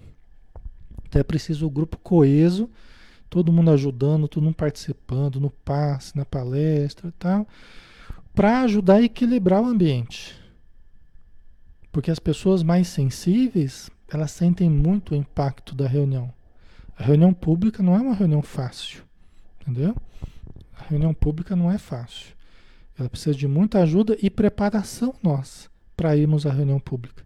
[1.07, 2.69] Então é preciso o grupo coeso,
[3.29, 7.47] todo mundo ajudando, todo mundo participando no passe, na palestra e tal,
[8.33, 10.35] para ajudar a equilibrar o ambiente.
[11.91, 16.31] Porque as pessoas mais sensíveis, elas sentem muito o impacto da reunião.
[16.97, 19.03] A reunião pública não é uma reunião fácil,
[19.61, 19.95] entendeu?
[20.77, 22.38] A reunião pública não é fácil.
[22.99, 27.23] Ela precisa de muita ajuda e preparação nossa para irmos à reunião pública.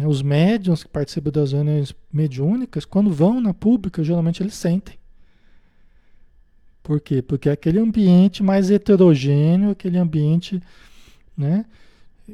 [0.00, 4.98] Os médiums que participam das reuniões mediúnicas, quando vão na pública, geralmente eles sentem.
[6.82, 7.22] Por quê?
[7.22, 10.60] Porque é aquele ambiente mais heterogêneo, aquele ambiente,
[11.36, 11.64] né?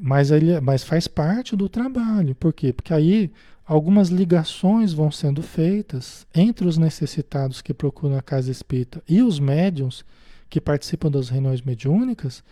[0.01, 2.35] Mas, ele, mas faz parte do trabalho.
[2.35, 2.73] Por quê?
[2.73, 3.31] Porque aí
[3.67, 9.39] algumas ligações vão sendo feitas entre os necessitados que procuram a casa espírita e os
[9.39, 10.05] médiums
[10.49, 12.43] que participam das reuniões mediúnicas,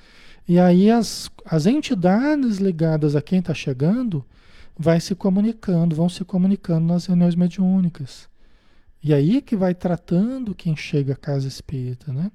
[0.48, 4.24] e aí as, as entidades ligadas a quem está chegando
[4.78, 8.28] vai se comunicando, vão se comunicando nas reuniões mediúnicas.
[9.02, 12.30] E aí que vai tratando quem chega à casa espírita, né?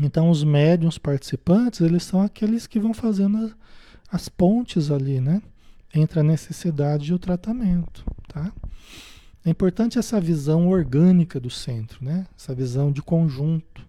[0.00, 3.54] Então os médiums participantes, eles são aqueles que vão fazendo as,
[4.10, 5.42] as pontes ali, né?
[5.94, 8.52] Entre a necessidade e o tratamento, tá?
[9.44, 12.26] É importante essa visão orgânica do centro, né?
[12.36, 13.87] Essa visão de conjunto.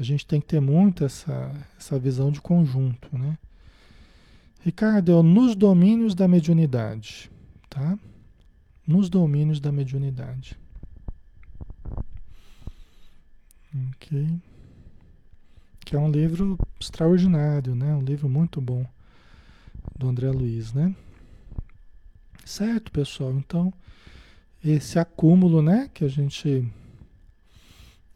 [0.00, 3.36] A gente tem que ter muito essa, essa visão de conjunto, né?
[4.60, 7.30] Ricardo, é nos domínios da mediunidade,
[7.68, 7.98] tá?
[8.86, 10.58] Nos domínios da mediunidade.
[13.90, 14.40] Ok.
[15.84, 17.94] Que é um livro extraordinário, né?
[17.94, 18.86] Um livro muito bom
[19.98, 20.96] do André Luiz, né?
[22.42, 23.32] Certo, pessoal?
[23.32, 23.70] Então,
[24.64, 26.66] esse acúmulo, né, que a gente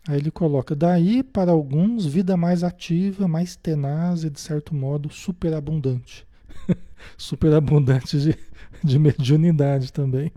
[0.07, 5.11] Aí ele coloca: daí para alguns, vida mais ativa, mais tenaz e, de certo modo,
[5.11, 6.27] superabundante.
[7.17, 8.39] superabundante de,
[8.83, 10.31] de mediunidade também.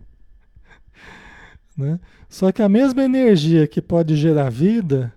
[1.76, 2.00] Né?
[2.28, 5.14] Só que a mesma energia que pode gerar vida,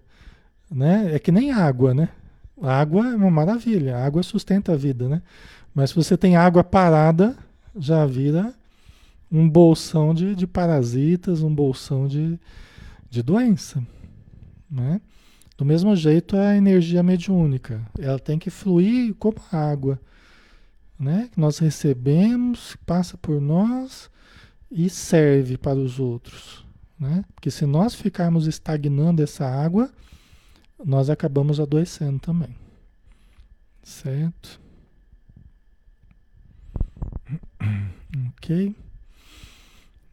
[0.71, 2.11] né, é que nem água, né?
[2.63, 5.23] A água é uma maravilha, a água sustenta a vida, né?
[5.75, 7.35] Mas se você tem água parada,
[7.75, 8.53] já vira
[9.33, 12.39] um bolsão de, de parasitas, um bolsão de,
[13.09, 13.83] de doença,
[14.71, 15.01] né?
[15.57, 20.01] Do mesmo jeito a energia mediúnica, ela tem que fluir como água,
[20.99, 21.29] né?
[21.33, 24.11] Que nós recebemos, passa por nós
[24.71, 26.65] e serve para os outros.
[26.99, 27.25] Né?
[27.35, 29.91] Porque se nós ficarmos estagnando essa água,
[30.85, 32.55] nós acabamos adoecendo também.
[33.83, 34.61] Certo?
[38.37, 38.75] Ok.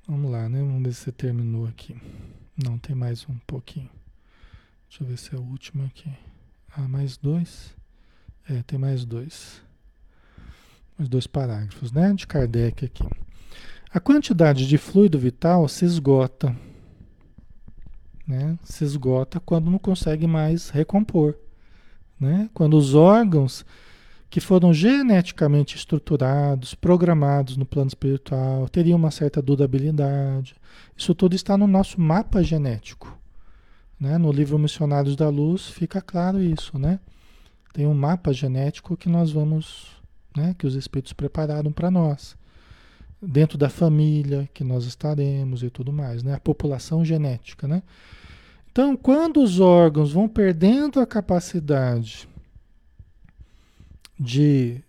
[0.07, 0.59] Vamos lá, né?
[0.59, 1.95] Vamos ver se terminou aqui.
[2.63, 3.89] Não, tem mais um pouquinho.
[4.89, 6.11] Deixa eu ver se é o último aqui.
[6.75, 7.75] Ah, mais dois?
[8.49, 9.61] É, tem mais dois.
[10.97, 12.13] Mais dois parágrafos, né?
[12.13, 13.03] De Kardec aqui.
[13.93, 16.55] A quantidade de fluido vital se esgota.
[18.27, 18.57] Né?
[18.63, 21.37] Se esgota quando não consegue mais recompor.
[22.19, 22.49] Né?
[22.53, 23.65] Quando os órgãos
[24.29, 30.55] que foram geneticamente estruturados, programados no plano espiritual, teriam uma certa durabilidade.
[30.95, 33.17] Isso tudo está no nosso mapa genético.
[33.99, 34.17] Né?
[34.17, 36.77] No livro Missionários da Luz fica claro isso.
[36.77, 36.99] Né?
[37.73, 39.87] Tem um mapa genético que nós vamos,
[40.35, 40.55] né?
[40.57, 42.37] que os espíritos prepararam para nós
[43.21, 46.35] dentro da família que nós estaremos e tudo mais, né?
[46.35, 47.81] A população genética, né?
[48.71, 52.29] Então, quando os órgãos vão perdendo a capacidade
[54.19, 54.79] de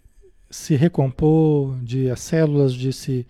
[0.50, 3.26] se recompor, de as células de se,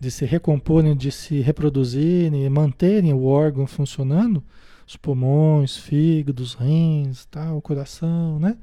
[0.00, 4.42] de se recomporem, de se reproduzirem e manterem o órgão funcionando,
[4.88, 8.56] os pulmões, fígados, rins, tal, o coração, né?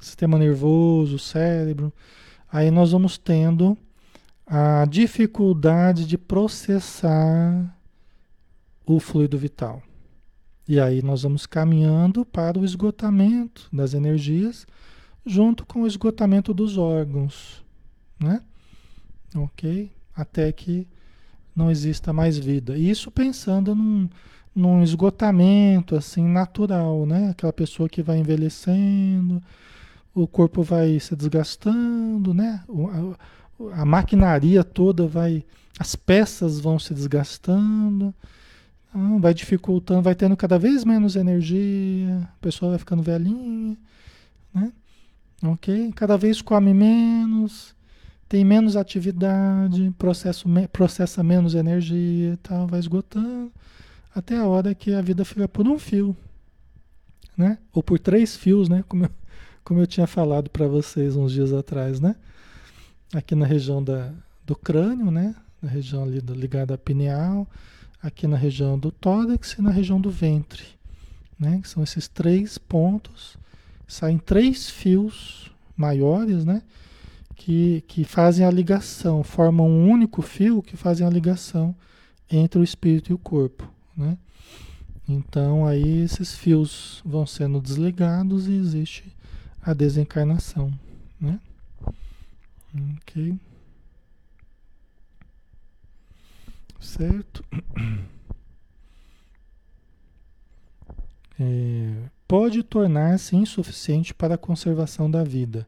[0.00, 1.92] Sistema nervoso, cérebro.
[2.50, 3.78] Aí nós vamos tendo
[4.44, 7.72] a dificuldade de processar
[8.84, 9.80] o fluido vital.
[10.66, 14.66] E aí nós vamos caminhando para o esgotamento das energias,
[15.24, 17.64] junto com o esgotamento dos órgãos,
[18.18, 18.42] né?
[19.36, 19.90] Ok?
[20.14, 20.88] Até que
[21.54, 22.76] não exista mais vida.
[22.76, 24.08] Isso pensando num,
[24.54, 27.30] num esgotamento assim natural, né?
[27.30, 29.42] Aquela pessoa que vai envelhecendo,
[30.14, 32.62] o corpo vai se desgastando, né?
[32.68, 33.16] O,
[33.72, 35.44] a maquinaria toda vai,
[35.78, 38.14] as peças vão se desgastando,
[38.88, 43.76] então vai dificultando, vai tendo cada vez menos energia, a pessoa vai ficando velhinha,
[44.54, 44.72] né?
[45.42, 45.92] Ok?
[45.96, 47.74] Cada vez come menos,
[48.28, 53.52] tem menos atividade, processo, processa menos energia tal, vai esgotando,
[54.14, 56.16] até a hora que a vida fica por um fio,
[57.36, 57.58] né?
[57.72, 58.84] Ou por três fios, né?
[58.88, 59.10] Como eu,
[59.64, 62.16] como eu tinha falado para vocês uns dias atrás, né?
[63.12, 64.12] aqui na região da,
[64.44, 65.34] do crânio, né?
[65.62, 67.48] Na região ali do, ligada à pineal,
[68.02, 70.64] aqui na região do tórax e na região do ventre,
[71.38, 71.60] né?
[71.62, 73.36] Que são esses três pontos,
[73.86, 76.62] saem três fios maiores, né?
[77.34, 81.74] Que, que fazem a ligação, formam um único fio que fazem a ligação
[82.30, 84.18] entre o espírito e o corpo, né?
[85.08, 89.14] Então aí esses fios vão sendo desligados e existe
[89.60, 90.72] a desencarnação,
[91.20, 91.40] né?
[92.96, 93.38] Ok.
[96.80, 97.44] Certo?
[101.38, 105.66] É, pode tornar-se insuficiente para a conservação da vida,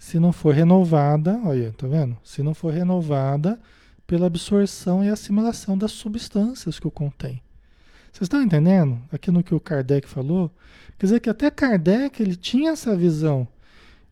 [0.00, 2.16] se não for renovada, olha, tá vendo?
[2.24, 3.60] Se não for renovada
[4.06, 7.42] pela absorção e assimilação das substâncias que o contém.
[8.12, 10.50] Vocês estão entendendo aqui no que o Kardec falou?
[10.98, 13.46] Quer dizer que até Kardec ele tinha essa visão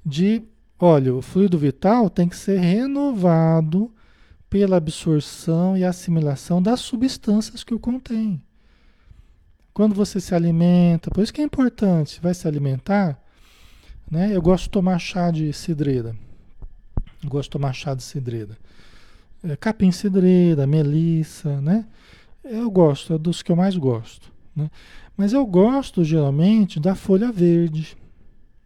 [0.05, 0.42] de,
[0.78, 3.92] olha, o fluido vital tem que ser renovado
[4.49, 8.42] pela absorção e assimilação das substâncias que o contém.
[9.74, 13.20] Quando você se alimenta, por isso que é importante, vai se alimentar,
[14.11, 14.34] né?
[14.34, 16.16] Eu gosto de tomar chá de cidreira.
[17.22, 18.57] Eu gosto de tomar chá de cidreira.
[19.42, 21.86] É, capim cidreira, melissa, né?
[22.43, 24.32] Eu gosto, é dos que eu mais gosto.
[24.55, 24.70] Né?
[25.16, 27.97] Mas eu gosto geralmente da folha verde.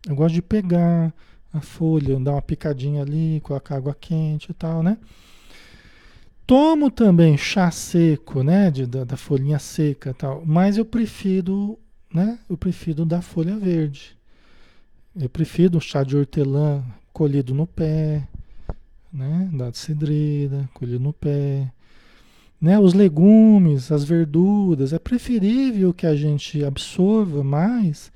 [0.08, 1.12] Eu gosto de pegar
[1.52, 4.98] a folha, dar uma picadinha ali, colocar água quente e tal, né?
[6.46, 8.70] Tomo também chá seco, né?
[8.70, 10.42] De, da, da folhinha seca e tal.
[10.44, 11.78] Mas eu prefiro,
[12.12, 12.38] né?
[12.48, 14.16] Eu prefiro da folha verde.
[15.14, 18.26] Eu prefiro o chá de hortelã colhido no pé,
[19.12, 19.50] né?
[19.52, 21.70] Da cidreira, colhido no pé
[22.62, 28.12] né, os legumes, as verduras, é preferível que a gente absorva mais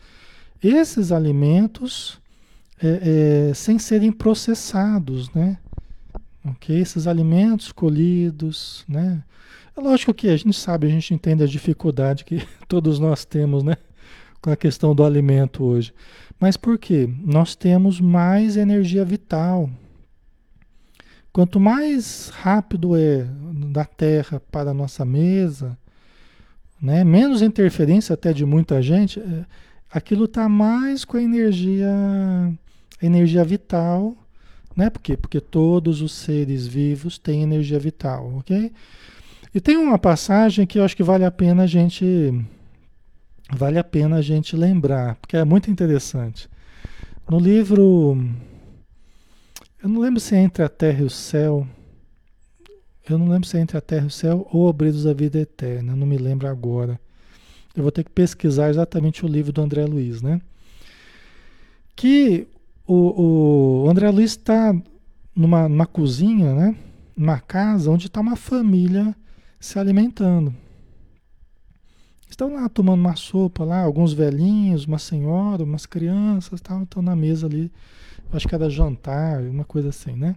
[0.63, 2.21] esses alimentos
[2.81, 5.59] é, é, sem serem processados, né?
[6.45, 6.79] Ok?
[6.79, 9.21] Esses alimentos colhidos, né?
[9.77, 13.65] É lógico que a gente sabe, a gente entende a dificuldade que todos nós temos,
[13.65, 13.77] né?
[14.41, 15.93] Com a questão do alimento hoje.
[16.39, 17.11] Mas por quê?
[17.25, 19.69] Nós temos mais energia vital,
[21.37, 23.27] Quanto mais rápido é
[23.71, 25.77] da Terra para a nossa mesa,
[26.81, 29.45] né, menos interferência até de muita gente, é,
[29.93, 31.91] aquilo está mais com a energia,
[33.03, 34.17] a energia vital,
[34.75, 34.89] né?
[34.89, 35.15] Por quê?
[35.15, 38.73] Porque todos os seres vivos têm energia vital, ok?
[39.55, 42.33] E tem uma passagem que eu acho que vale a pena a gente
[43.55, 46.49] vale a pena a gente lembrar, porque é muito interessante.
[47.29, 48.17] No livro
[49.87, 51.65] eu não lembro se é entre a terra e o céu.
[53.09, 55.39] Eu não lembro se é entre a terra e o céu ou Obreiros da Vida
[55.39, 55.95] Eterna.
[55.95, 56.99] Não me lembro agora.
[57.73, 60.41] Eu vou ter que pesquisar exatamente o livro do André Luiz, né?
[61.95, 62.49] Que
[62.85, 64.75] o, o André Luiz está
[65.33, 66.77] numa, numa cozinha, né?
[67.17, 69.15] Numa casa onde está uma família
[69.61, 70.53] se alimentando.
[72.29, 77.15] Estão lá tomando uma sopa lá, alguns velhinhos, uma senhora, umas crianças, tal, estão na
[77.15, 77.71] mesa ali
[78.37, 80.37] acho que era jantar, uma coisa assim, né?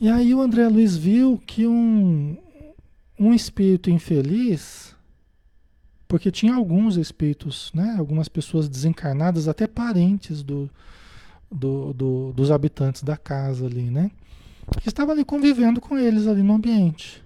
[0.00, 2.36] E aí o André Luiz viu que um,
[3.18, 4.94] um espírito infeliz,
[6.06, 7.96] porque tinha alguns espíritos, né?
[7.98, 10.70] Algumas pessoas desencarnadas, até parentes do,
[11.50, 14.10] do, do, dos habitantes da casa ali, né?
[14.80, 17.22] Que estava ali convivendo com eles ali no ambiente.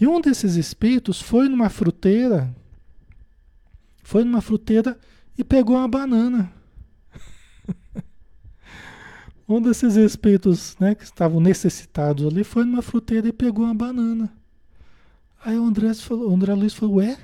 [0.00, 2.54] E um desses espíritos foi numa fruteira,
[4.02, 4.98] foi numa fruteira
[5.36, 6.52] e pegou uma banana.
[9.48, 14.32] Um desses espíritos né, que estavam necessitados ali foi numa fruteira e pegou uma banana.
[15.44, 17.18] Aí o André, falou, o André Luiz falou, ué,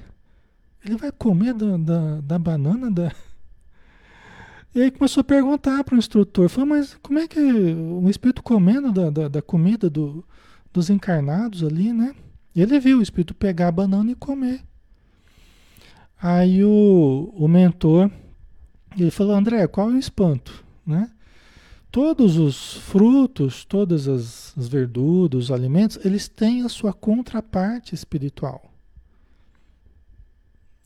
[0.84, 2.90] ele vai comer da, da, da banana?
[2.90, 3.10] Da...
[4.74, 8.42] E aí começou a perguntar para o instrutor, falou, mas como é que um espírito
[8.42, 10.22] comendo da, da, da comida do,
[10.72, 12.14] dos encarnados ali, né?
[12.54, 14.62] Ele viu o espírito pegar a banana e comer.
[16.20, 18.10] Aí o, o mentor,
[18.98, 21.10] ele falou, André, qual é o espanto, né?
[21.90, 28.70] Todos os frutos, todas as, as verduras, os alimentos, eles têm a sua contraparte espiritual.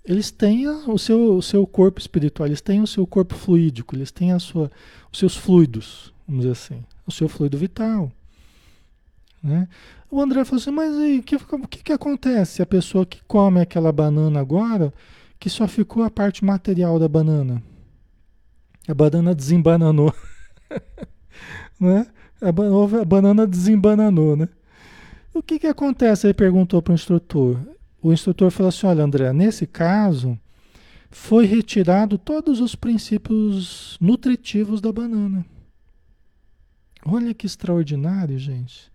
[0.04, 4.10] Eles têm o seu, o seu corpo espiritual, eles têm o seu corpo fluídico, eles
[4.10, 4.70] têm a sua,
[5.10, 8.12] os seus fluidos, vamos dizer assim, o seu fluido vital.
[9.42, 9.68] Né?
[10.10, 11.38] O André falou assim, mas o que,
[11.68, 14.92] que, que acontece a pessoa que come aquela banana agora,
[15.38, 17.62] que só ficou a parte material da banana?
[18.86, 20.14] A banana desembananou.
[21.84, 22.06] né?
[22.40, 24.48] A, a banana desembananou, né?
[25.32, 26.26] O que que acontece?
[26.26, 27.58] Ele perguntou para o instrutor.
[28.02, 30.38] O instrutor falou assim, olha André, nesse caso
[31.10, 35.46] foi retirado todos os princípios nutritivos da banana.
[37.04, 38.90] Olha que extraordinário, gente.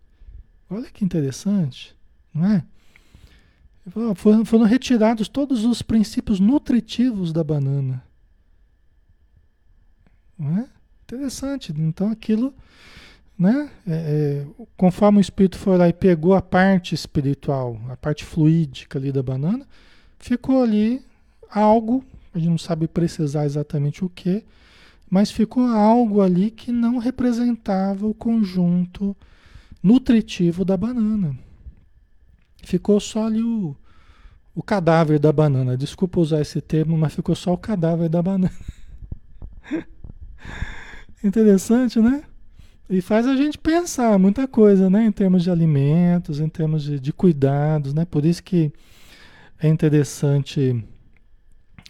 [0.69, 1.95] Olha que interessante,
[2.33, 2.63] não é?
[4.15, 8.03] Foram, foram retirados todos os princípios nutritivos da banana.
[10.37, 10.69] Não é?
[11.09, 11.73] Interessante.
[11.75, 12.53] Então aquilo,
[13.37, 13.71] né?
[13.87, 14.45] É, é,
[14.77, 19.23] conforme o espírito foi lá e pegou a parte espiritual, a parte fluídica ali da
[19.23, 19.65] banana,
[20.19, 21.03] ficou ali
[21.49, 24.45] algo, a gente não sabe precisar exatamente o que,
[25.09, 29.17] mas ficou algo ali que não representava o conjunto
[29.81, 31.35] nutritivo da banana.
[32.63, 33.75] Ficou só ali o,
[34.53, 35.75] o cadáver da banana.
[35.75, 38.53] Desculpa usar esse termo, mas ficou só o cadáver da banana.
[41.23, 42.23] Interessante, né?
[42.89, 45.05] E faz a gente pensar muita coisa, né?
[45.05, 48.05] Em termos de alimentos, em termos de, de cuidados, né?
[48.05, 48.71] Por isso que
[49.61, 50.83] é interessante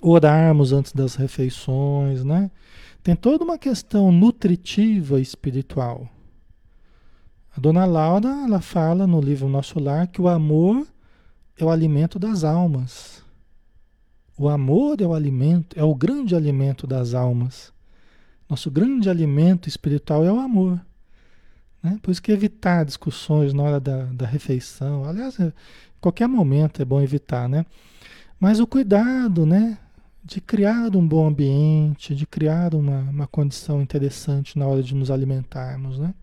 [0.02, 2.50] orarmos antes das refeições, né?
[3.04, 6.10] Tem toda uma questão nutritiva espiritual.
[7.56, 10.88] A dona Laura, ela fala no livro Nosso Lar que o amor
[11.58, 13.24] é o alimento das almas.
[14.38, 17.74] O amor é o alimento, é o grande alimento das almas.
[18.50, 20.82] Nosso grande alimento espiritual é o amor.
[21.84, 22.00] Né?
[22.02, 25.54] Por isso que evitar discussões na hora da, da refeição, aliás, em
[26.02, 27.66] qualquer momento é bom evitar, né?
[28.39, 29.78] Mas o cuidado, né?
[30.24, 35.12] De criar um bom ambiente, de criar uma, uma condição interessante na hora de nos
[35.12, 36.14] alimentarmos, né?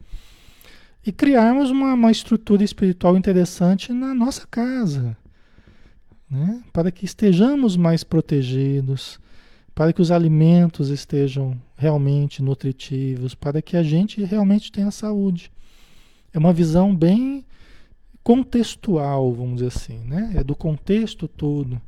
[1.07, 5.17] E criarmos uma, uma estrutura espiritual interessante na nossa casa,
[6.29, 6.63] né?
[6.73, 9.21] Para que estejamos mais protegidos,
[9.77, 15.53] para que os alimentos estejam realmente nutritivos, para que a gente realmente tenha saúde.
[16.33, 17.45] É uma visão bem
[18.23, 20.33] contextual, vamos dizer assim, né?
[20.35, 21.79] É do contexto todo.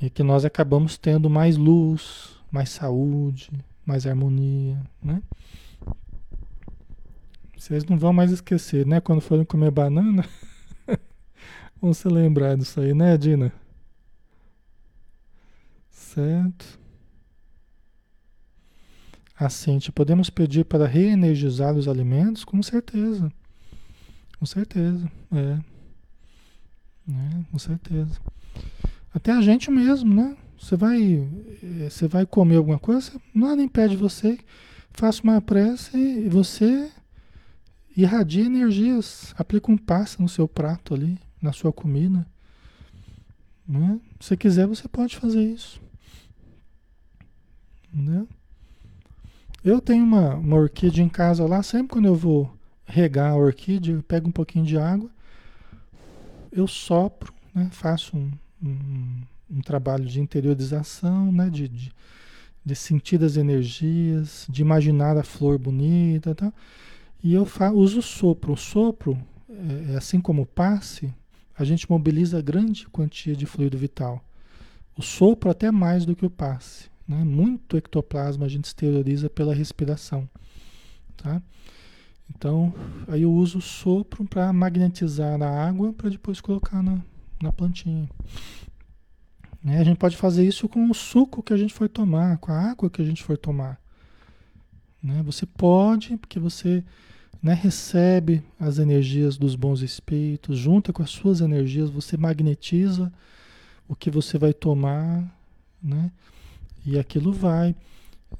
[0.00, 3.50] E que nós acabamos tendo mais luz, mais saúde,
[3.84, 5.22] mais harmonia, né?
[7.58, 9.02] Vocês não vão mais esquecer, né?
[9.02, 10.26] Quando forem comer banana,
[11.78, 13.52] vão se lembrar disso aí, né, Dina?
[15.90, 16.85] Certo.
[19.38, 22.44] Assim, podemos pedir para reenergizar os alimentos?
[22.44, 23.30] Com certeza.
[24.38, 25.58] Com certeza, é.
[27.10, 27.44] é.
[27.50, 28.18] Com certeza.
[29.12, 30.36] Até a gente mesmo, né?
[30.58, 31.28] Você vai,
[31.62, 34.38] eh, você vai comer alguma coisa, nada impede você,
[34.90, 36.90] faça uma prece e você
[37.96, 42.26] irradia energias, aplica um passe no seu prato ali, na sua comida.
[43.66, 44.00] Né?
[44.20, 45.80] Se quiser, você pode fazer isso.
[47.92, 48.28] Entendeu?
[49.66, 53.94] Eu tenho uma, uma orquídea em casa lá, sempre quando eu vou regar a orquídea,
[53.94, 55.10] eu pego um pouquinho de água,
[56.52, 58.30] eu sopro, né, faço um,
[58.62, 61.92] um, um, trabalho de interiorização, né, de, de,
[62.64, 66.54] de, sentir as energias, de imaginar a flor bonita e tal.
[67.24, 67.44] E eu
[67.74, 68.52] uso o sopro.
[68.52, 69.18] O sopro,
[69.50, 71.12] é, é, assim como o passe,
[71.58, 74.22] a gente mobiliza grande quantia de fluido vital.
[74.96, 76.88] O sopro até mais do que o passe.
[77.06, 77.22] Né?
[77.24, 80.28] Muito ectoplasma a gente exterioriza pela respiração.
[81.16, 81.40] Tá?
[82.34, 82.74] Então,
[83.08, 87.00] aí eu uso o sopro para magnetizar a água para depois colocar na,
[87.40, 88.08] na plantinha.
[89.62, 89.78] Né?
[89.78, 92.70] A gente pode fazer isso com o suco que a gente for tomar, com a
[92.70, 93.80] água que a gente for tomar.
[95.02, 95.22] Né?
[95.24, 96.84] Você pode, porque você
[97.42, 103.12] né, recebe as energias dos bons espíritos, junta com as suas energias, você magnetiza
[103.88, 105.22] o que você vai tomar,
[105.80, 106.10] né?
[106.86, 107.74] E aquilo vai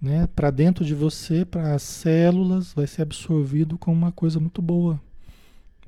[0.01, 4.63] né, para dentro de você, para as células, vai ser absorvido como uma coisa muito
[4.63, 5.01] boa,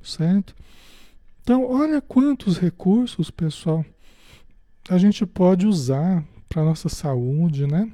[0.03, 0.53] certo?
[1.41, 3.85] Então, olha quantos recursos, pessoal,
[4.89, 7.91] a gente pode usar para nossa saúde, né?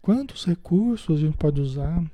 [0.00, 2.04] Quantos recursos a gente pode usar?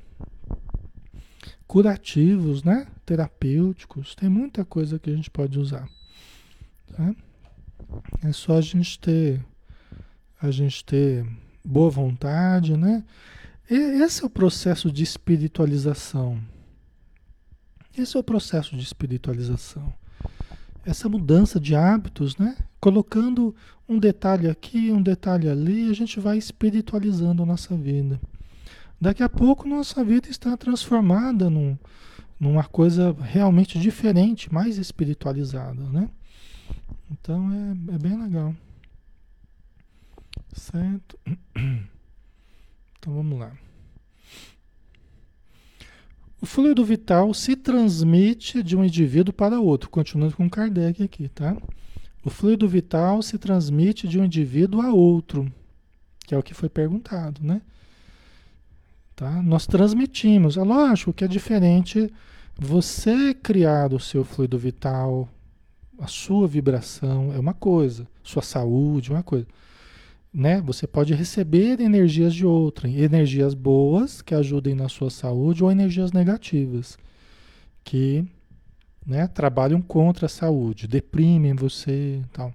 [1.66, 2.87] Curativos, né?
[3.05, 5.89] Terapêuticos, tem muita coisa que a gente pode usar.
[6.97, 7.14] Tá?
[8.22, 9.45] É só a gente ter
[10.41, 11.26] a gente ter
[11.64, 13.05] boa vontade, né?
[13.70, 16.41] E esse é o processo de espiritualização.
[17.97, 19.93] Esse é o processo de espiritualização.
[20.84, 22.57] Essa mudança de hábitos, né?
[22.80, 23.55] Colocando
[23.88, 28.20] um detalhe aqui, um detalhe ali, a gente vai espiritualizando a nossa vida.
[29.01, 31.76] Daqui a pouco nossa vida está transformada num,
[32.38, 36.09] numa coisa realmente diferente, mais espiritualizada, né?
[37.11, 38.55] Então é, é bem legal.
[40.53, 41.18] Certo?
[42.98, 43.51] Então vamos lá.
[46.38, 51.57] O fluido vital se transmite de um indivíduo para outro, continuando com Kardec aqui, tá?
[52.22, 55.51] O fluido vital se transmite de um indivíduo a outro,
[56.26, 57.62] que é o que foi perguntado, né?
[59.16, 59.42] Tá?
[59.42, 62.12] Nós transmitimos, é lógico que é diferente
[62.59, 65.26] você criar o seu fluido vital,
[65.98, 69.46] a sua vibração é uma coisa, sua saúde é uma coisa
[70.33, 70.61] né?
[70.61, 76.12] Você pode receber energias de outrem, energias boas que ajudem na sua saúde ou energias
[76.12, 76.97] negativas
[77.83, 78.24] que,
[79.07, 82.53] né, trabalham contra a saúde, deprimem você, tal,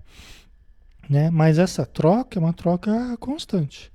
[1.09, 1.29] né?
[1.29, 3.91] Mas essa troca é uma troca constante,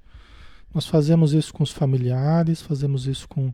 [0.73, 3.53] Nós fazemos isso com os familiares, fazemos isso com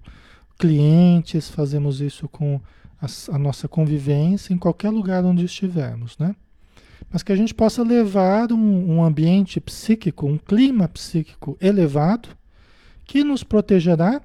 [0.59, 2.61] clientes, fazemos isso com
[3.01, 6.35] a, a nossa convivência em qualquer lugar onde estivermos, né?
[7.11, 12.29] Mas que a gente possa levar um, um ambiente psíquico, um clima psíquico elevado,
[13.05, 14.21] que nos protegerá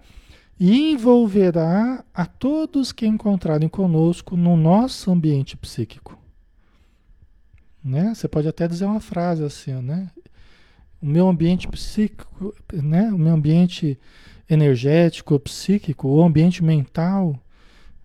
[0.59, 6.17] e envolverá a todos que encontrarem conosco no nosso ambiente psíquico.
[7.84, 8.13] Né?
[8.13, 10.09] Você pode até dizer uma frase assim, né?
[11.01, 13.11] O meu ambiente psíquico, né?
[13.11, 13.99] O meu ambiente
[14.47, 17.39] energético, psíquico, o ambiente mental,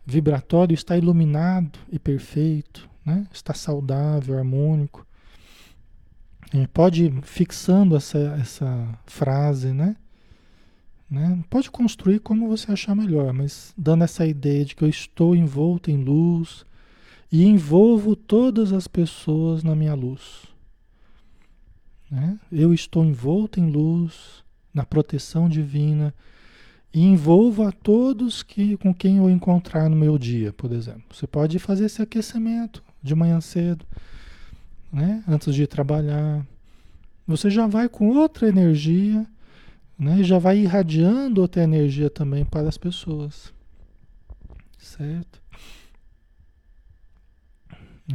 [0.06, 3.26] vibratório está iluminado e perfeito, né?
[3.32, 5.06] Está saudável, harmônico.
[6.52, 9.96] É, pode ir fixando essa, essa frase, né?
[11.08, 11.42] né?
[11.48, 15.90] Pode construir como você achar melhor, mas dando essa ideia de que eu estou envolto
[15.90, 16.66] em luz,
[17.30, 20.44] e envolvo todas as pessoas na minha luz.
[22.10, 22.38] Né?
[22.50, 26.14] Eu estou envolto em luz, na proteção divina,
[26.94, 31.04] e envolvo a todos que, com quem eu encontrar no meu dia, por exemplo.
[31.10, 33.86] Você pode fazer esse aquecimento de manhã cedo,
[34.92, 35.22] né?
[35.26, 36.46] antes de trabalhar.
[37.26, 39.26] Você já vai com outra energia,
[39.98, 40.22] né?
[40.22, 43.52] já vai irradiando outra energia também para as pessoas.
[44.78, 45.42] Certo?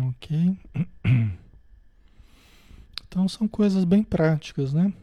[0.08, 0.58] Ok?
[3.08, 4.94] Então são coisas bem práticas, né?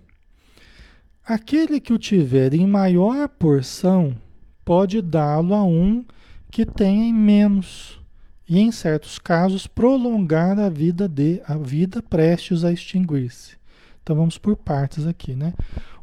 [1.22, 4.16] Aquele que o tiver em maior porção
[4.64, 6.02] pode dá-lo a um
[6.50, 8.00] que tem em menos
[8.48, 13.56] e em certos casos prolongar a vida de a vida prestes a extinguir-se.
[14.02, 15.52] Então vamos por partes aqui, né?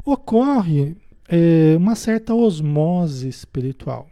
[0.06, 0.96] Ocorre
[1.28, 4.08] é, uma certa osmose espiritual,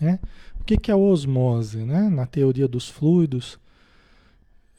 [0.00, 0.18] né?
[0.58, 2.08] O que, que é osmose, né?
[2.08, 3.58] Na teoria dos fluidos,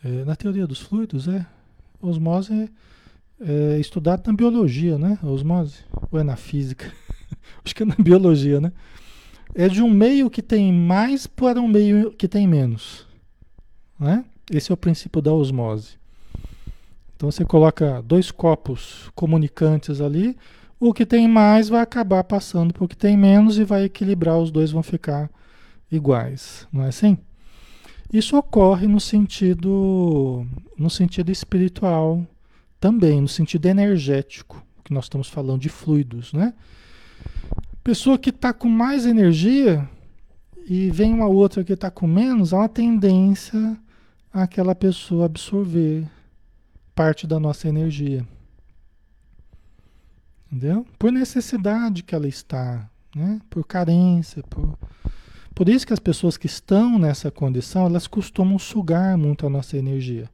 [0.04, 1.46] é, na teoria dos fluidos, é
[2.02, 2.52] osmose
[3.40, 5.20] é, é estudado na biologia, né?
[5.22, 6.92] Osmose ou é na física?
[7.64, 8.72] Acho que é na biologia, né?
[9.56, 13.08] É de um meio que tem mais para um meio que tem menos,
[13.98, 14.26] né?
[14.52, 15.94] Esse é o princípio da osmose.
[17.16, 20.36] Então você coloca dois copos comunicantes ali,
[20.78, 24.38] o que tem mais vai acabar passando para o que tem menos e vai equilibrar,
[24.38, 25.32] os dois vão ficar
[25.90, 27.18] iguais, não é assim?
[28.12, 30.46] Isso ocorre no sentido
[30.78, 32.28] no sentido espiritual
[32.78, 36.54] também, no sentido energético, que nós estamos falando de fluidos, né?
[37.86, 39.88] Pessoa que está com mais energia
[40.68, 43.78] e vem uma outra que está com menos, há uma tendência
[44.34, 46.10] àquela pessoa absorver
[46.96, 48.26] parte da nossa energia.
[50.48, 50.84] Entendeu?
[50.98, 53.40] Por necessidade que ela está, né?
[53.52, 54.76] Por carência, por
[55.54, 59.78] por isso que as pessoas que estão nessa condição, elas costumam sugar muito a nossa
[59.78, 60.28] energia.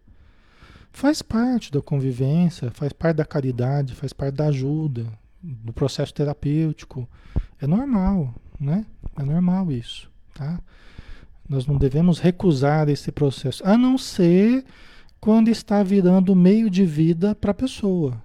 [0.90, 5.06] Faz parte da convivência, faz parte da caridade, faz parte da ajuda,
[5.42, 7.08] do processo terapêutico.
[7.60, 8.86] É normal, né?
[9.18, 10.60] É normal isso, tá?
[11.48, 14.64] Nós não devemos recusar esse processo, a não ser
[15.20, 18.22] quando está virando meio de vida para a pessoa.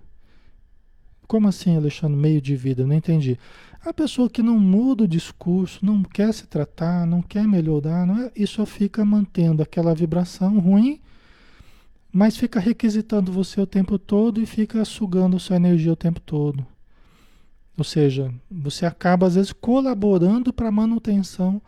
[1.27, 2.87] Como assim, Alexandre, meio de vida?
[2.87, 3.39] Não entendi.
[3.85, 8.23] A pessoa que não muda o discurso, não quer se tratar, não quer melhorar, não
[8.23, 11.01] é, isso fica mantendo aquela vibração ruim,
[12.13, 16.67] mas fica requisitando você o tempo todo e fica sugando sua energia o tempo todo.
[17.77, 21.61] Ou seja, você acaba às vezes colaborando para a manutenção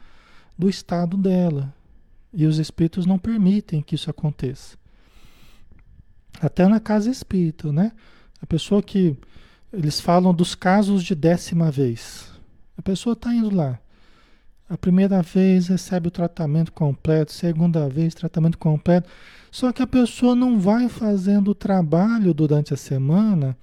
[0.56, 1.72] do estado dela.
[2.32, 4.76] E os espíritos não permitem que isso aconteça.
[6.40, 7.92] Até na casa espírita, né?
[8.40, 9.16] A pessoa que
[9.72, 12.30] eles falam dos casos de décima vez.
[12.76, 13.78] A pessoa está indo lá.
[14.68, 19.08] A primeira vez recebe o tratamento completo, segunda vez tratamento completo.
[19.50, 23.56] Só que a pessoa não vai fazendo o trabalho durante a semana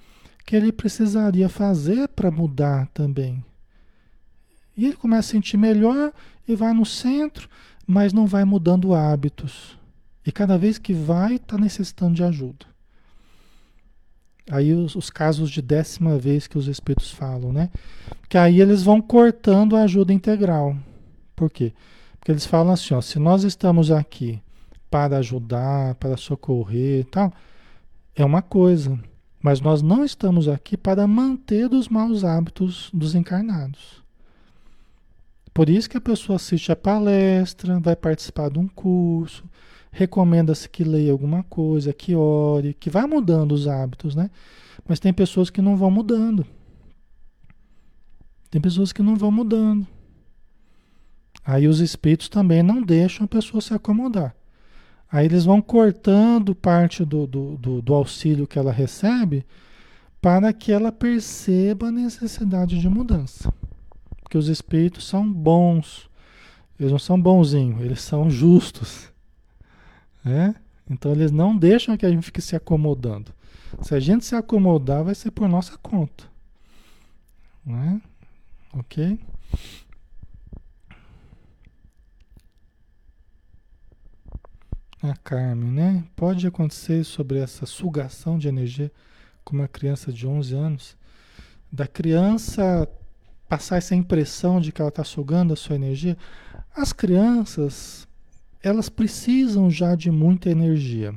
[0.46, 3.44] que ele precisaria fazer para mudar também.
[4.78, 6.14] E ele começa a sentir melhor
[6.48, 7.50] e vai no centro,
[7.88, 9.78] mas não vai mudando hábitos.
[10.26, 12.66] E cada vez que vai, está necessitando de ajuda.
[14.50, 17.72] Aí os, os, casos de décima vez que os espíritos falam, né?
[18.30, 20.76] Que aí eles vão cortando a ajuda integral.
[21.36, 21.74] Por quê?
[22.20, 24.40] Porque eles falam assim, ó, se nós estamos aqui
[24.90, 27.34] para ajudar, para socorrer e tal,
[28.16, 29.00] é uma coisa.
[29.46, 34.04] Mas nós não estamos aqui para manter os maus hábitos dos encarnados.
[35.54, 39.44] Por isso que a pessoa assiste a palestra, vai participar de um curso,
[39.92, 44.32] recomenda-se que leia alguma coisa, que ore, que vá mudando os hábitos, né?
[44.84, 46.44] Mas tem pessoas que não vão mudando.
[48.50, 49.86] Tem pessoas que não vão mudando.
[51.46, 54.36] Aí os espíritos também não deixam a pessoa se acomodar.
[55.16, 59.46] Aí eles vão cortando parte do, do, do, do auxílio que ela recebe
[60.22, 63.50] para que ela perceba a necessidade de mudança.
[64.22, 66.10] Porque os espíritos são bons.
[66.78, 69.10] Eles não são bonzinhos, eles são justos.
[70.22, 70.54] Né?
[70.90, 73.32] Então eles não deixam que a gente fique se acomodando.
[73.84, 76.26] Se a gente se acomodar, vai ser por nossa conta.
[77.66, 78.02] Né?
[78.74, 79.18] Ok?
[85.12, 86.04] A Carmen, né?
[86.16, 88.92] Pode acontecer sobre essa sugação de energia
[89.44, 90.98] com uma criança de 11 anos,
[91.72, 92.90] da criança
[93.48, 96.18] passar essa impressão de que ela está sugando a sua energia.
[96.76, 98.08] As crianças,
[98.62, 101.14] elas precisam já de muita energia.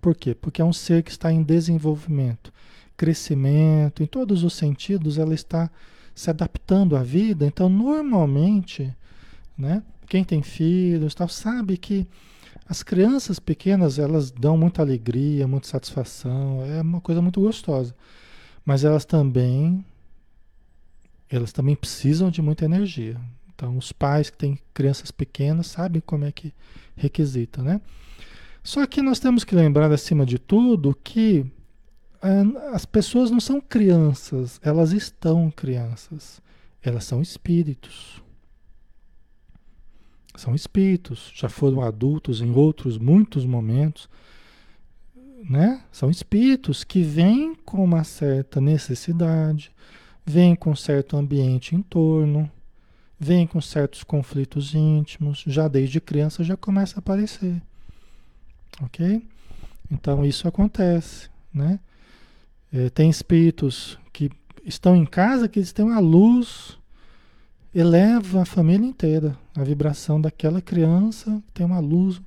[0.00, 0.34] Por quê?
[0.34, 2.52] Porque é um ser que está em desenvolvimento,
[2.96, 5.70] crescimento, em todos os sentidos, ela está
[6.14, 7.46] se adaptando à vida.
[7.46, 8.94] Então, normalmente,
[9.56, 12.06] né, quem tem filhos tal, sabe que
[12.66, 17.94] as crianças pequenas, elas dão muita alegria, muita satisfação, é uma coisa muito gostosa.
[18.64, 19.84] Mas elas também
[21.28, 23.20] elas também precisam de muita energia.
[23.54, 26.52] Então, os pais que têm crianças pequenas sabem como é que
[26.96, 27.80] requisita, né?
[28.62, 31.44] Só que nós temos que lembrar, acima de tudo, que
[32.22, 36.40] é, as pessoas não são crianças, elas estão crianças.
[36.82, 38.22] Elas são espíritos.
[40.36, 44.08] São espíritos, já foram adultos em outros muitos momentos,
[45.48, 45.82] né?
[45.92, 49.70] São espíritos que vêm com uma certa necessidade,
[50.24, 52.50] vêm com certo ambiente em torno,
[53.18, 57.62] vêm com certos conflitos íntimos, já desde criança já começa a aparecer.
[58.82, 59.22] OK?
[59.90, 61.78] Então isso acontece, né?
[62.72, 64.30] É, tem espíritos que
[64.64, 66.76] estão em casa que eles têm uma luz
[67.74, 72.20] eleva a família inteira, a vibração daquela criança tem uma luz.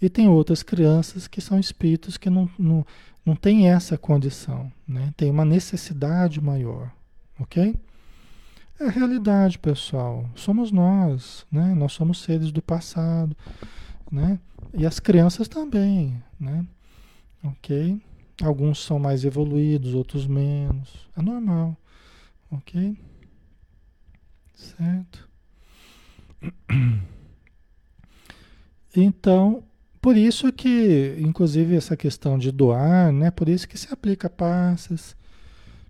[0.00, 2.84] E tem outras crianças que são espíritos que não, não,
[3.24, 5.12] não têm essa condição, né?
[5.16, 6.90] tem uma necessidade maior,
[7.40, 7.74] ok?
[8.78, 10.28] É a realidade, pessoal.
[10.34, 11.74] Somos nós, né?
[11.74, 13.34] Nós somos seres do passado,
[14.12, 14.38] né?
[14.74, 16.62] E as crianças também, né?
[17.42, 17.98] Ok?
[18.42, 21.08] Alguns são mais evoluídos, outros menos.
[21.16, 21.74] É normal,
[22.50, 22.94] ok?
[24.56, 25.28] Certo?
[28.96, 29.62] Então,
[30.00, 33.30] por isso que, inclusive, essa questão de doar, né?
[33.30, 35.14] Por isso que se aplica passes,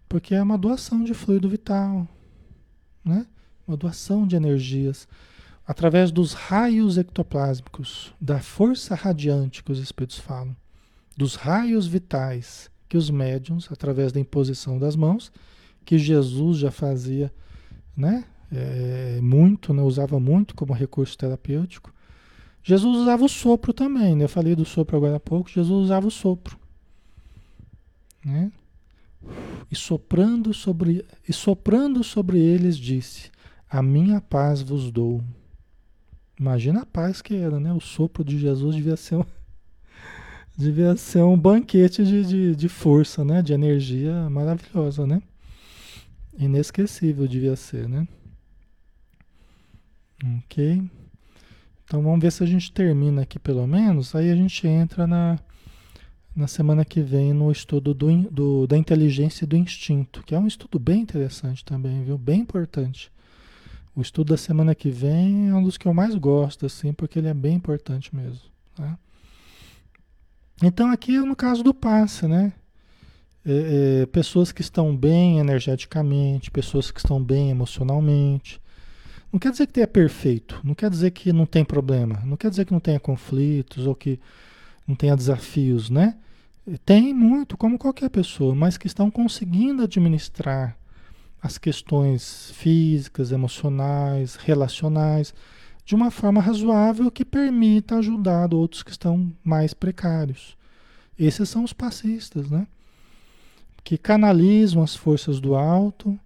[0.09, 2.09] porque é uma doação de fluido vital,
[3.05, 3.27] né?
[3.67, 5.07] Uma doação de energias
[5.67, 10.57] através dos raios ectoplásmicos, da força radiante que os espíritos falam,
[11.17, 15.33] dos raios vitais que os médiums, através da imposição das mãos,
[15.85, 17.33] que Jesus já fazia,
[17.97, 18.25] né?
[18.53, 19.83] É, muito, né?
[19.83, 21.93] usava muito como recurso terapêutico.
[22.63, 24.25] Jesus usava o sopro também, né?
[24.25, 25.49] Eu falei do sopro agora há pouco.
[25.49, 26.59] Jesus usava o sopro,
[28.25, 28.51] né?
[29.71, 33.31] E soprando sobre e soprando sobre eles disse:
[33.71, 35.23] A minha paz vos dou.
[36.39, 37.73] Imagina a paz que era, né?
[37.73, 39.25] O sopro de Jesus devia ser um,
[40.59, 43.43] devia ser um banquete de, de, de força, né?
[43.43, 45.23] De energia maravilhosa, né?
[46.37, 48.07] Inesquecível devia ser, né?
[50.25, 50.83] Ok?
[51.85, 54.15] Então vamos ver se a gente termina aqui pelo menos.
[54.15, 55.39] Aí a gente entra na,
[56.35, 60.39] na semana que vem no estudo do, do, da inteligência e do instinto, que é
[60.39, 62.19] um estudo bem interessante também, viu?
[62.19, 63.11] Bem importante.
[63.95, 67.19] O estudo da semana que vem é um dos que eu mais gosto, assim, porque
[67.19, 68.43] ele é bem importante mesmo.
[68.75, 68.99] Tá?
[70.63, 72.53] Então aqui é no caso do passe, né?
[73.45, 78.61] É, é, pessoas que estão bem energeticamente, pessoas que estão bem emocionalmente,
[79.37, 82.49] não quer dizer que tenha perfeito, não quer dizer que não tem problema, não quer
[82.49, 84.19] dizer que não tenha conflitos ou que
[84.89, 86.17] não tenha desafios, né?
[86.87, 90.75] Tem muito, como qualquer pessoa, mas que estão conseguindo administrar
[91.43, 95.35] as questões físicas, emocionais, relacionais,
[95.85, 100.57] de uma forma razoável que permita ajudar outros que estão mais precários.
[101.19, 102.67] Esses são os passistas, né?
[103.85, 106.19] Que canalizam as forças do alto.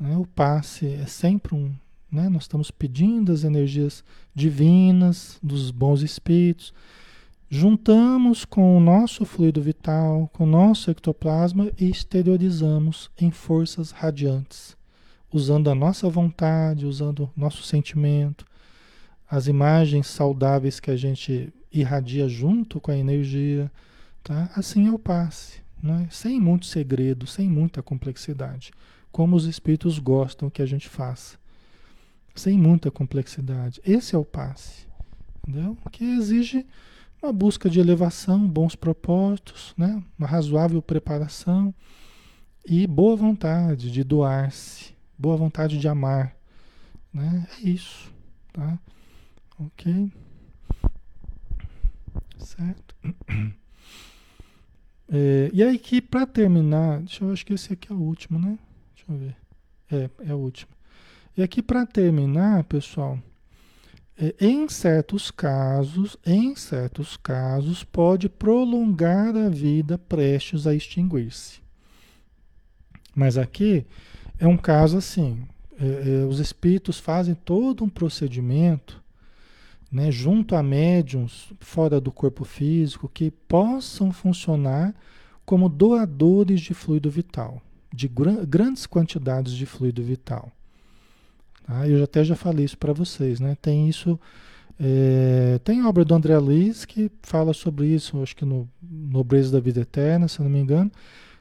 [0.00, 0.16] Né?
[0.16, 1.72] O passe é sempre um,
[2.10, 2.28] né?
[2.28, 4.02] Nós estamos pedindo as energias
[4.34, 6.74] divinas, dos bons espíritos,
[7.48, 14.76] juntamos com o nosso fluido vital, com o nosso ectoplasma e exteriorizamos em forças radiantes,
[15.32, 18.44] usando a nossa vontade, usando o nosso sentimento,
[19.30, 23.70] as imagens saudáveis que a gente irradia junto com a energia,
[24.24, 24.50] tá?
[24.56, 26.08] Assim é o passe, né?
[26.10, 28.72] sem muito segredo, sem muita complexidade,
[29.12, 31.39] como os espíritos gostam que a gente faça
[32.40, 33.82] sem muita complexidade.
[33.84, 34.86] Esse é o passe,
[35.46, 35.76] entendeu?
[35.92, 36.66] Que exige
[37.22, 40.02] uma busca de elevação, bons propósitos, né?
[40.18, 41.74] uma razoável preparação,
[42.64, 46.34] e boa vontade de doar-se, boa vontade de amar,
[47.12, 47.46] né?
[47.58, 48.10] É isso,
[48.52, 48.78] tá?
[49.58, 50.10] Ok?
[52.38, 52.96] Certo?
[55.12, 58.38] É, e aí que para terminar, deixa eu acho que esse aqui é o último,
[58.38, 58.56] né?
[58.94, 59.36] Deixa eu ver.
[59.90, 60.70] É, é o último.
[61.36, 63.18] E aqui para terminar, pessoal,
[64.18, 71.60] é, em certos casos, em certos casos, pode prolongar a vida prestes a extinguir-se.
[73.14, 73.86] Mas aqui
[74.38, 75.46] é um caso assim,
[75.78, 79.02] é, é, os espíritos fazem todo um procedimento,
[79.90, 84.94] né, junto a médiums fora do corpo físico que possam funcionar
[85.44, 87.60] como doadores de fluido vital,
[87.92, 90.52] de gr grandes quantidades de fluido vital.
[91.70, 91.86] Tá?
[91.86, 93.56] Eu até já falei isso para vocês, né?
[93.62, 94.18] Tem isso,
[94.78, 99.60] é, tem obra do André Luiz que fala sobre isso, acho que no Nobreza da
[99.60, 100.90] Vida Eterna, se não me engano.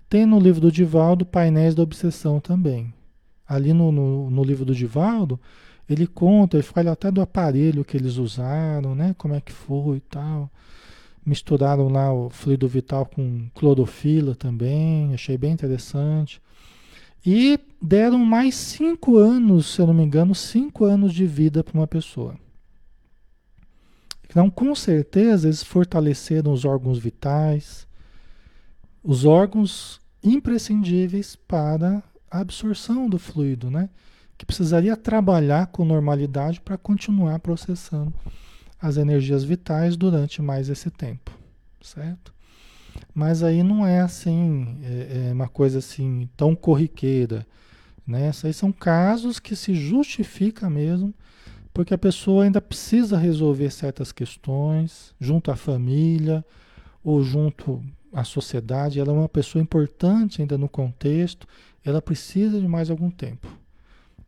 [0.08, 2.94] Tem no livro do Divaldo Painéis da Obsessão também.
[3.48, 5.40] Ali no, no, no livro do Divaldo,
[5.90, 9.16] ele conta, ele fala até do aparelho que eles usaram, né?
[9.18, 10.52] Como é que foi e tal.
[11.26, 16.40] Misturaram lá o fluido vital com clorofila também, achei bem interessante.
[17.26, 21.78] E deram mais cinco anos, se eu não me engano, cinco anos de vida para
[21.78, 22.36] uma pessoa.
[24.26, 27.88] Então, com certeza, eles fortaleceram os órgãos vitais,
[29.04, 33.90] os órgãos imprescindíveis para a absorção do fluido, né?
[34.38, 38.14] Que precisaria trabalhar com normalidade para continuar processando
[38.80, 41.32] as energias vitais durante mais esse tempo,
[41.82, 42.34] certo?
[43.14, 47.46] Mas aí não é assim, é, é uma coisa assim tão corriqueira.
[48.06, 48.30] Né?
[48.30, 51.14] Esses aí são casos que se justifica mesmo,
[51.74, 56.44] porque a pessoa ainda precisa resolver certas questões junto à família
[57.04, 59.00] ou junto à sociedade.
[59.00, 61.48] Ela é uma pessoa importante ainda no contexto,
[61.84, 63.48] ela precisa de mais algum tempo.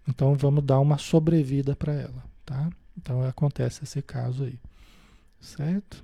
[0.07, 2.69] Então vamos dar uma sobrevida para ela, tá?
[2.97, 4.59] Então acontece esse caso aí,
[5.39, 6.03] certo?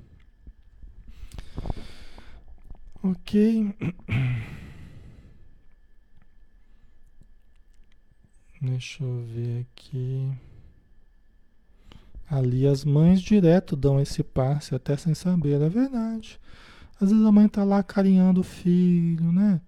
[3.09, 3.73] Ok.
[8.61, 10.29] Deixa eu ver aqui.
[12.29, 16.37] Ali as mães direto dão esse passe até sem saber, é verdade.
[16.99, 19.61] Às vezes a mãe tá lá carinhando o filho, né?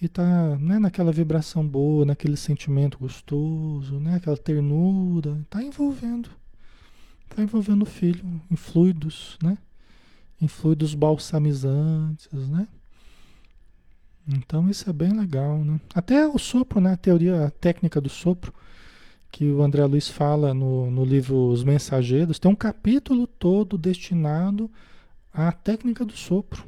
[0.00, 4.14] E tá né, naquela vibração boa, naquele sentimento gostoso, né?
[4.14, 6.30] Aquela ternura, tá envolvendo.
[7.28, 9.58] Tá envolvendo o filho em fluidos, né?
[10.40, 12.68] Em fluidos balsamizantes, né?
[14.26, 15.80] Então isso é bem legal, né?
[15.94, 16.92] Até o sopro, né?
[16.92, 18.52] A teoria, a técnica do sopro,
[19.30, 24.70] que o André Luiz fala no, no livro Os Mensageiros, tem um capítulo todo destinado
[25.32, 26.64] à técnica do sopro.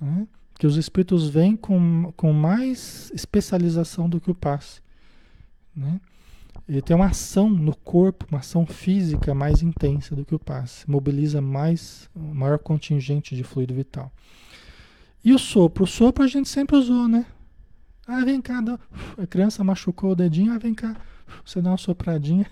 [0.00, 0.26] Né?
[0.58, 4.80] Que os espíritos vêm com, com mais especialização do que o passe.
[5.74, 6.00] Né?
[6.68, 10.88] Ele tem uma ação no corpo, uma ação física mais intensa do que o passe.
[10.88, 14.12] Mobiliza mais, maior contingente de fluido vital.
[15.24, 15.84] E o sopro?
[15.84, 17.24] O sopro a gente sempre usou, né?
[18.06, 18.78] Ah, vem cá, dá...
[19.16, 20.94] a criança machucou o dedinho, ah, vem cá,
[21.44, 22.46] você dá uma sopradinha.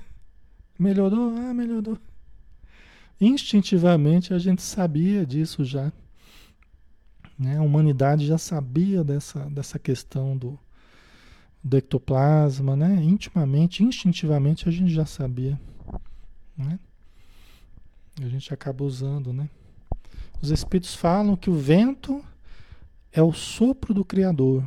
[0.79, 1.35] Melhorou?
[1.37, 1.99] Ah, melhorou.
[3.21, 5.93] Instintivamente a gente sabia disso já.
[7.39, 7.59] Né?
[7.59, 10.59] A humanidade já sabia dessa, dessa questão do,
[11.67, 12.95] do ectoplasma, né?
[13.03, 15.61] Intimamente, instintivamente a gente já sabia,
[16.57, 16.79] né?
[18.23, 19.51] A gente acaba usando, né?
[20.41, 22.25] Os espíritos falam que o vento
[23.11, 24.65] é o sopro do Criador.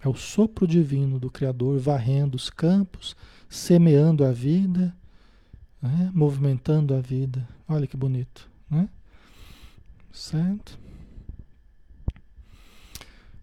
[0.00, 3.16] É o sopro divino do Criador varrendo os campos,
[3.48, 4.96] semeando a vida,
[5.82, 6.10] né?
[6.14, 7.46] movimentando a vida.
[7.68, 8.88] Olha que bonito, né?
[10.12, 10.78] Certo?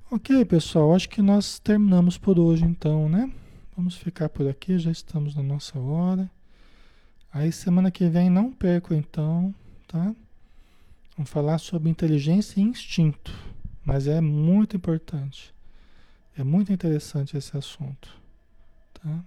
[0.10, 3.30] Ok, pessoal, acho que nós terminamos por hoje então, né?
[3.76, 6.32] Vamos ficar por aqui, já estamos na nossa hora.
[7.30, 9.54] Aí semana que vem não perco então,
[9.86, 10.16] tá?
[11.18, 13.34] Vamos falar sobre inteligência e instinto,
[13.84, 15.54] mas é muito importante.
[16.38, 18.10] É muito interessante esse assunto,
[18.94, 19.26] tá?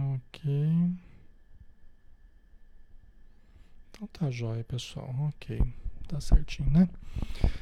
[0.00, 0.50] Ok.
[3.90, 5.14] Então tá jóia, pessoal.
[5.28, 5.60] Ok.
[6.08, 6.88] Tá certinho, né?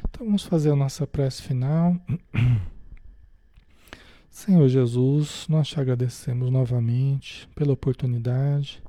[0.09, 1.97] Então vamos fazer a nossa prece final.
[4.30, 8.80] Senhor Jesus, nós te agradecemos novamente pela oportunidade,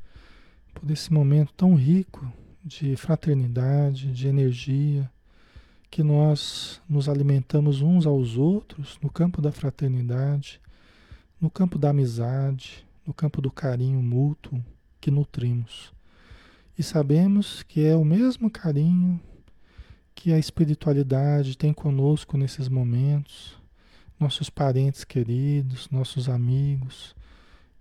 [0.74, 2.32] por esse momento tão rico
[2.64, 5.10] de fraternidade, de energia,
[5.90, 10.62] que nós nos alimentamos uns aos outros no campo da fraternidade,
[11.42, 14.64] no campo da amizade, no campo do carinho mútuo
[15.02, 15.92] que nutrimos.
[16.78, 19.20] E sabemos que é o mesmo carinho
[20.14, 23.58] que a espiritualidade tem conosco nesses momentos,
[24.20, 27.16] nossos parentes queridos, nossos amigos,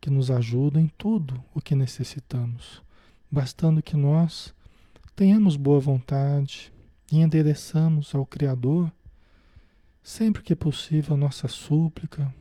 [0.01, 2.83] que nos ajudam em tudo o que necessitamos,
[3.31, 4.55] bastando que nós
[5.15, 6.73] tenhamos boa vontade
[7.13, 8.91] e endereçamos ao Criador,
[10.03, 12.35] sempre que possível, nossa súplica,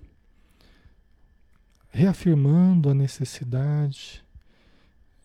[1.97, 4.23] reafirmando a necessidade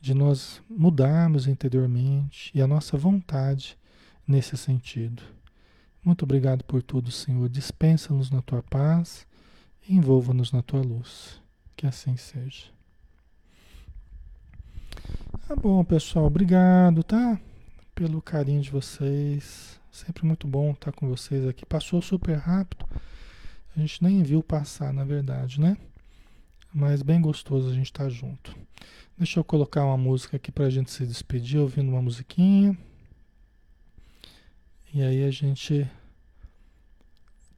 [0.01, 3.77] de nós mudarmos interiormente e a nossa vontade
[4.27, 5.23] nesse sentido.
[6.03, 7.47] Muito obrigado por tudo, Senhor.
[7.51, 9.27] Dispensa-nos na tua paz
[9.87, 11.39] e envolva-nos na tua luz.
[11.77, 12.69] Que assim seja.
[15.47, 16.25] Tá bom, pessoal.
[16.25, 17.39] Obrigado, tá?
[17.95, 19.79] Pelo carinho de vocês.
[19.91, 21.67] Sempre muito bom estar com vocês aqui.
[21.67, 22.87] Passou super rápido.
[23.77, 25.77] A gente nem viu passar, na verdade, né?
[26.75, 28.57] Mas bem gostoso a gente estar junto.
[29.17, 32.77] Deixa eu colocar uma música aqui para a gente se despedir, ouvindo uma musiquinha.
[34.95, 35.89] E aí a gente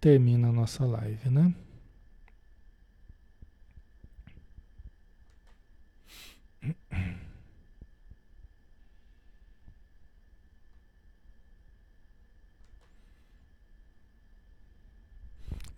[0.00, 1.54] termina a nossa live, né?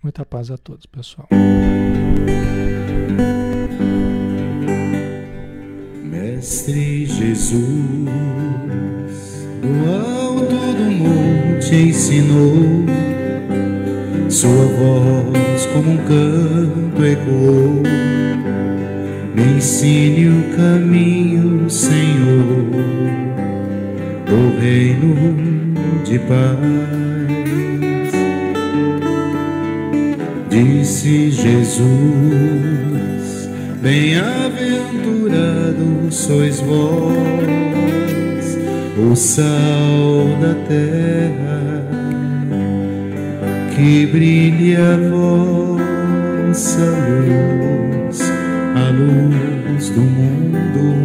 [0.03, 1.28] Muita paz a todos, pessoal.
[6.05, 7.59] Mestre Jesus,
[9.62, 12.85] do alto do monte ensinou,
[14.29, 17.83] sua voz como um canto ecoou.
[19.35, 22.71] Me ensine o caminho, Senhor,
[24.27, 25.14] do reino
[26.05, 27.46] de paz.
[30.57, 31.85] Disse Jesus,
[33.83, 38.57] bem-aventurados sois vós,
[38.97, 39.45] o sal
[40.41, 41.87] da terra,
[43.77, 48.23] que brilhe a vossa luz,
[48.77, 50.97] a luz do mundo.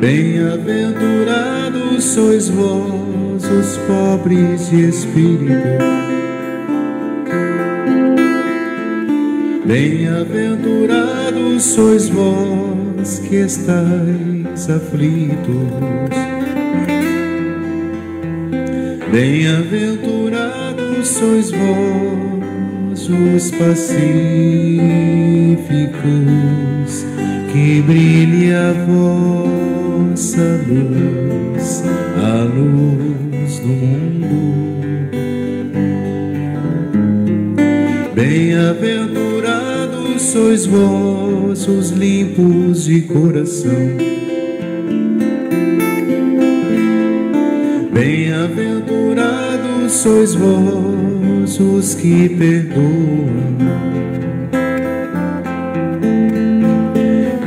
[0.00, 3.09] Bem-aventurados sois vós,
[3.58, 5.78] os pobres de espírito.
[9.66, 16.10] Bem-aventurados sois vós que estáis aflitos.
[19.12, 23.90] Bem-aventurados sois vós os pacíficos,
[27.52, 31.82] que brilhe a vossa luz,
[32.16, 33.09] a luz
[33.60, 34.70] do mundo.
[38.14, 43.70] Bem-aventurados sois vós os limpos de coração.
[47.92, 53.28] Bem-aventurados sois vós os que perdoam.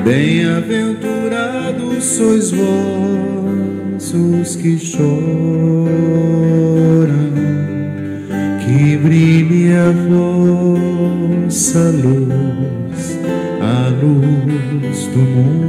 [0.04, 3.43] Bem-aventurados sois vós
[4.12, 5.06] os que choram,
[8.66, 13.20] que brilhe a vossa luz,
[13.62, 15.63] a luz do mundo.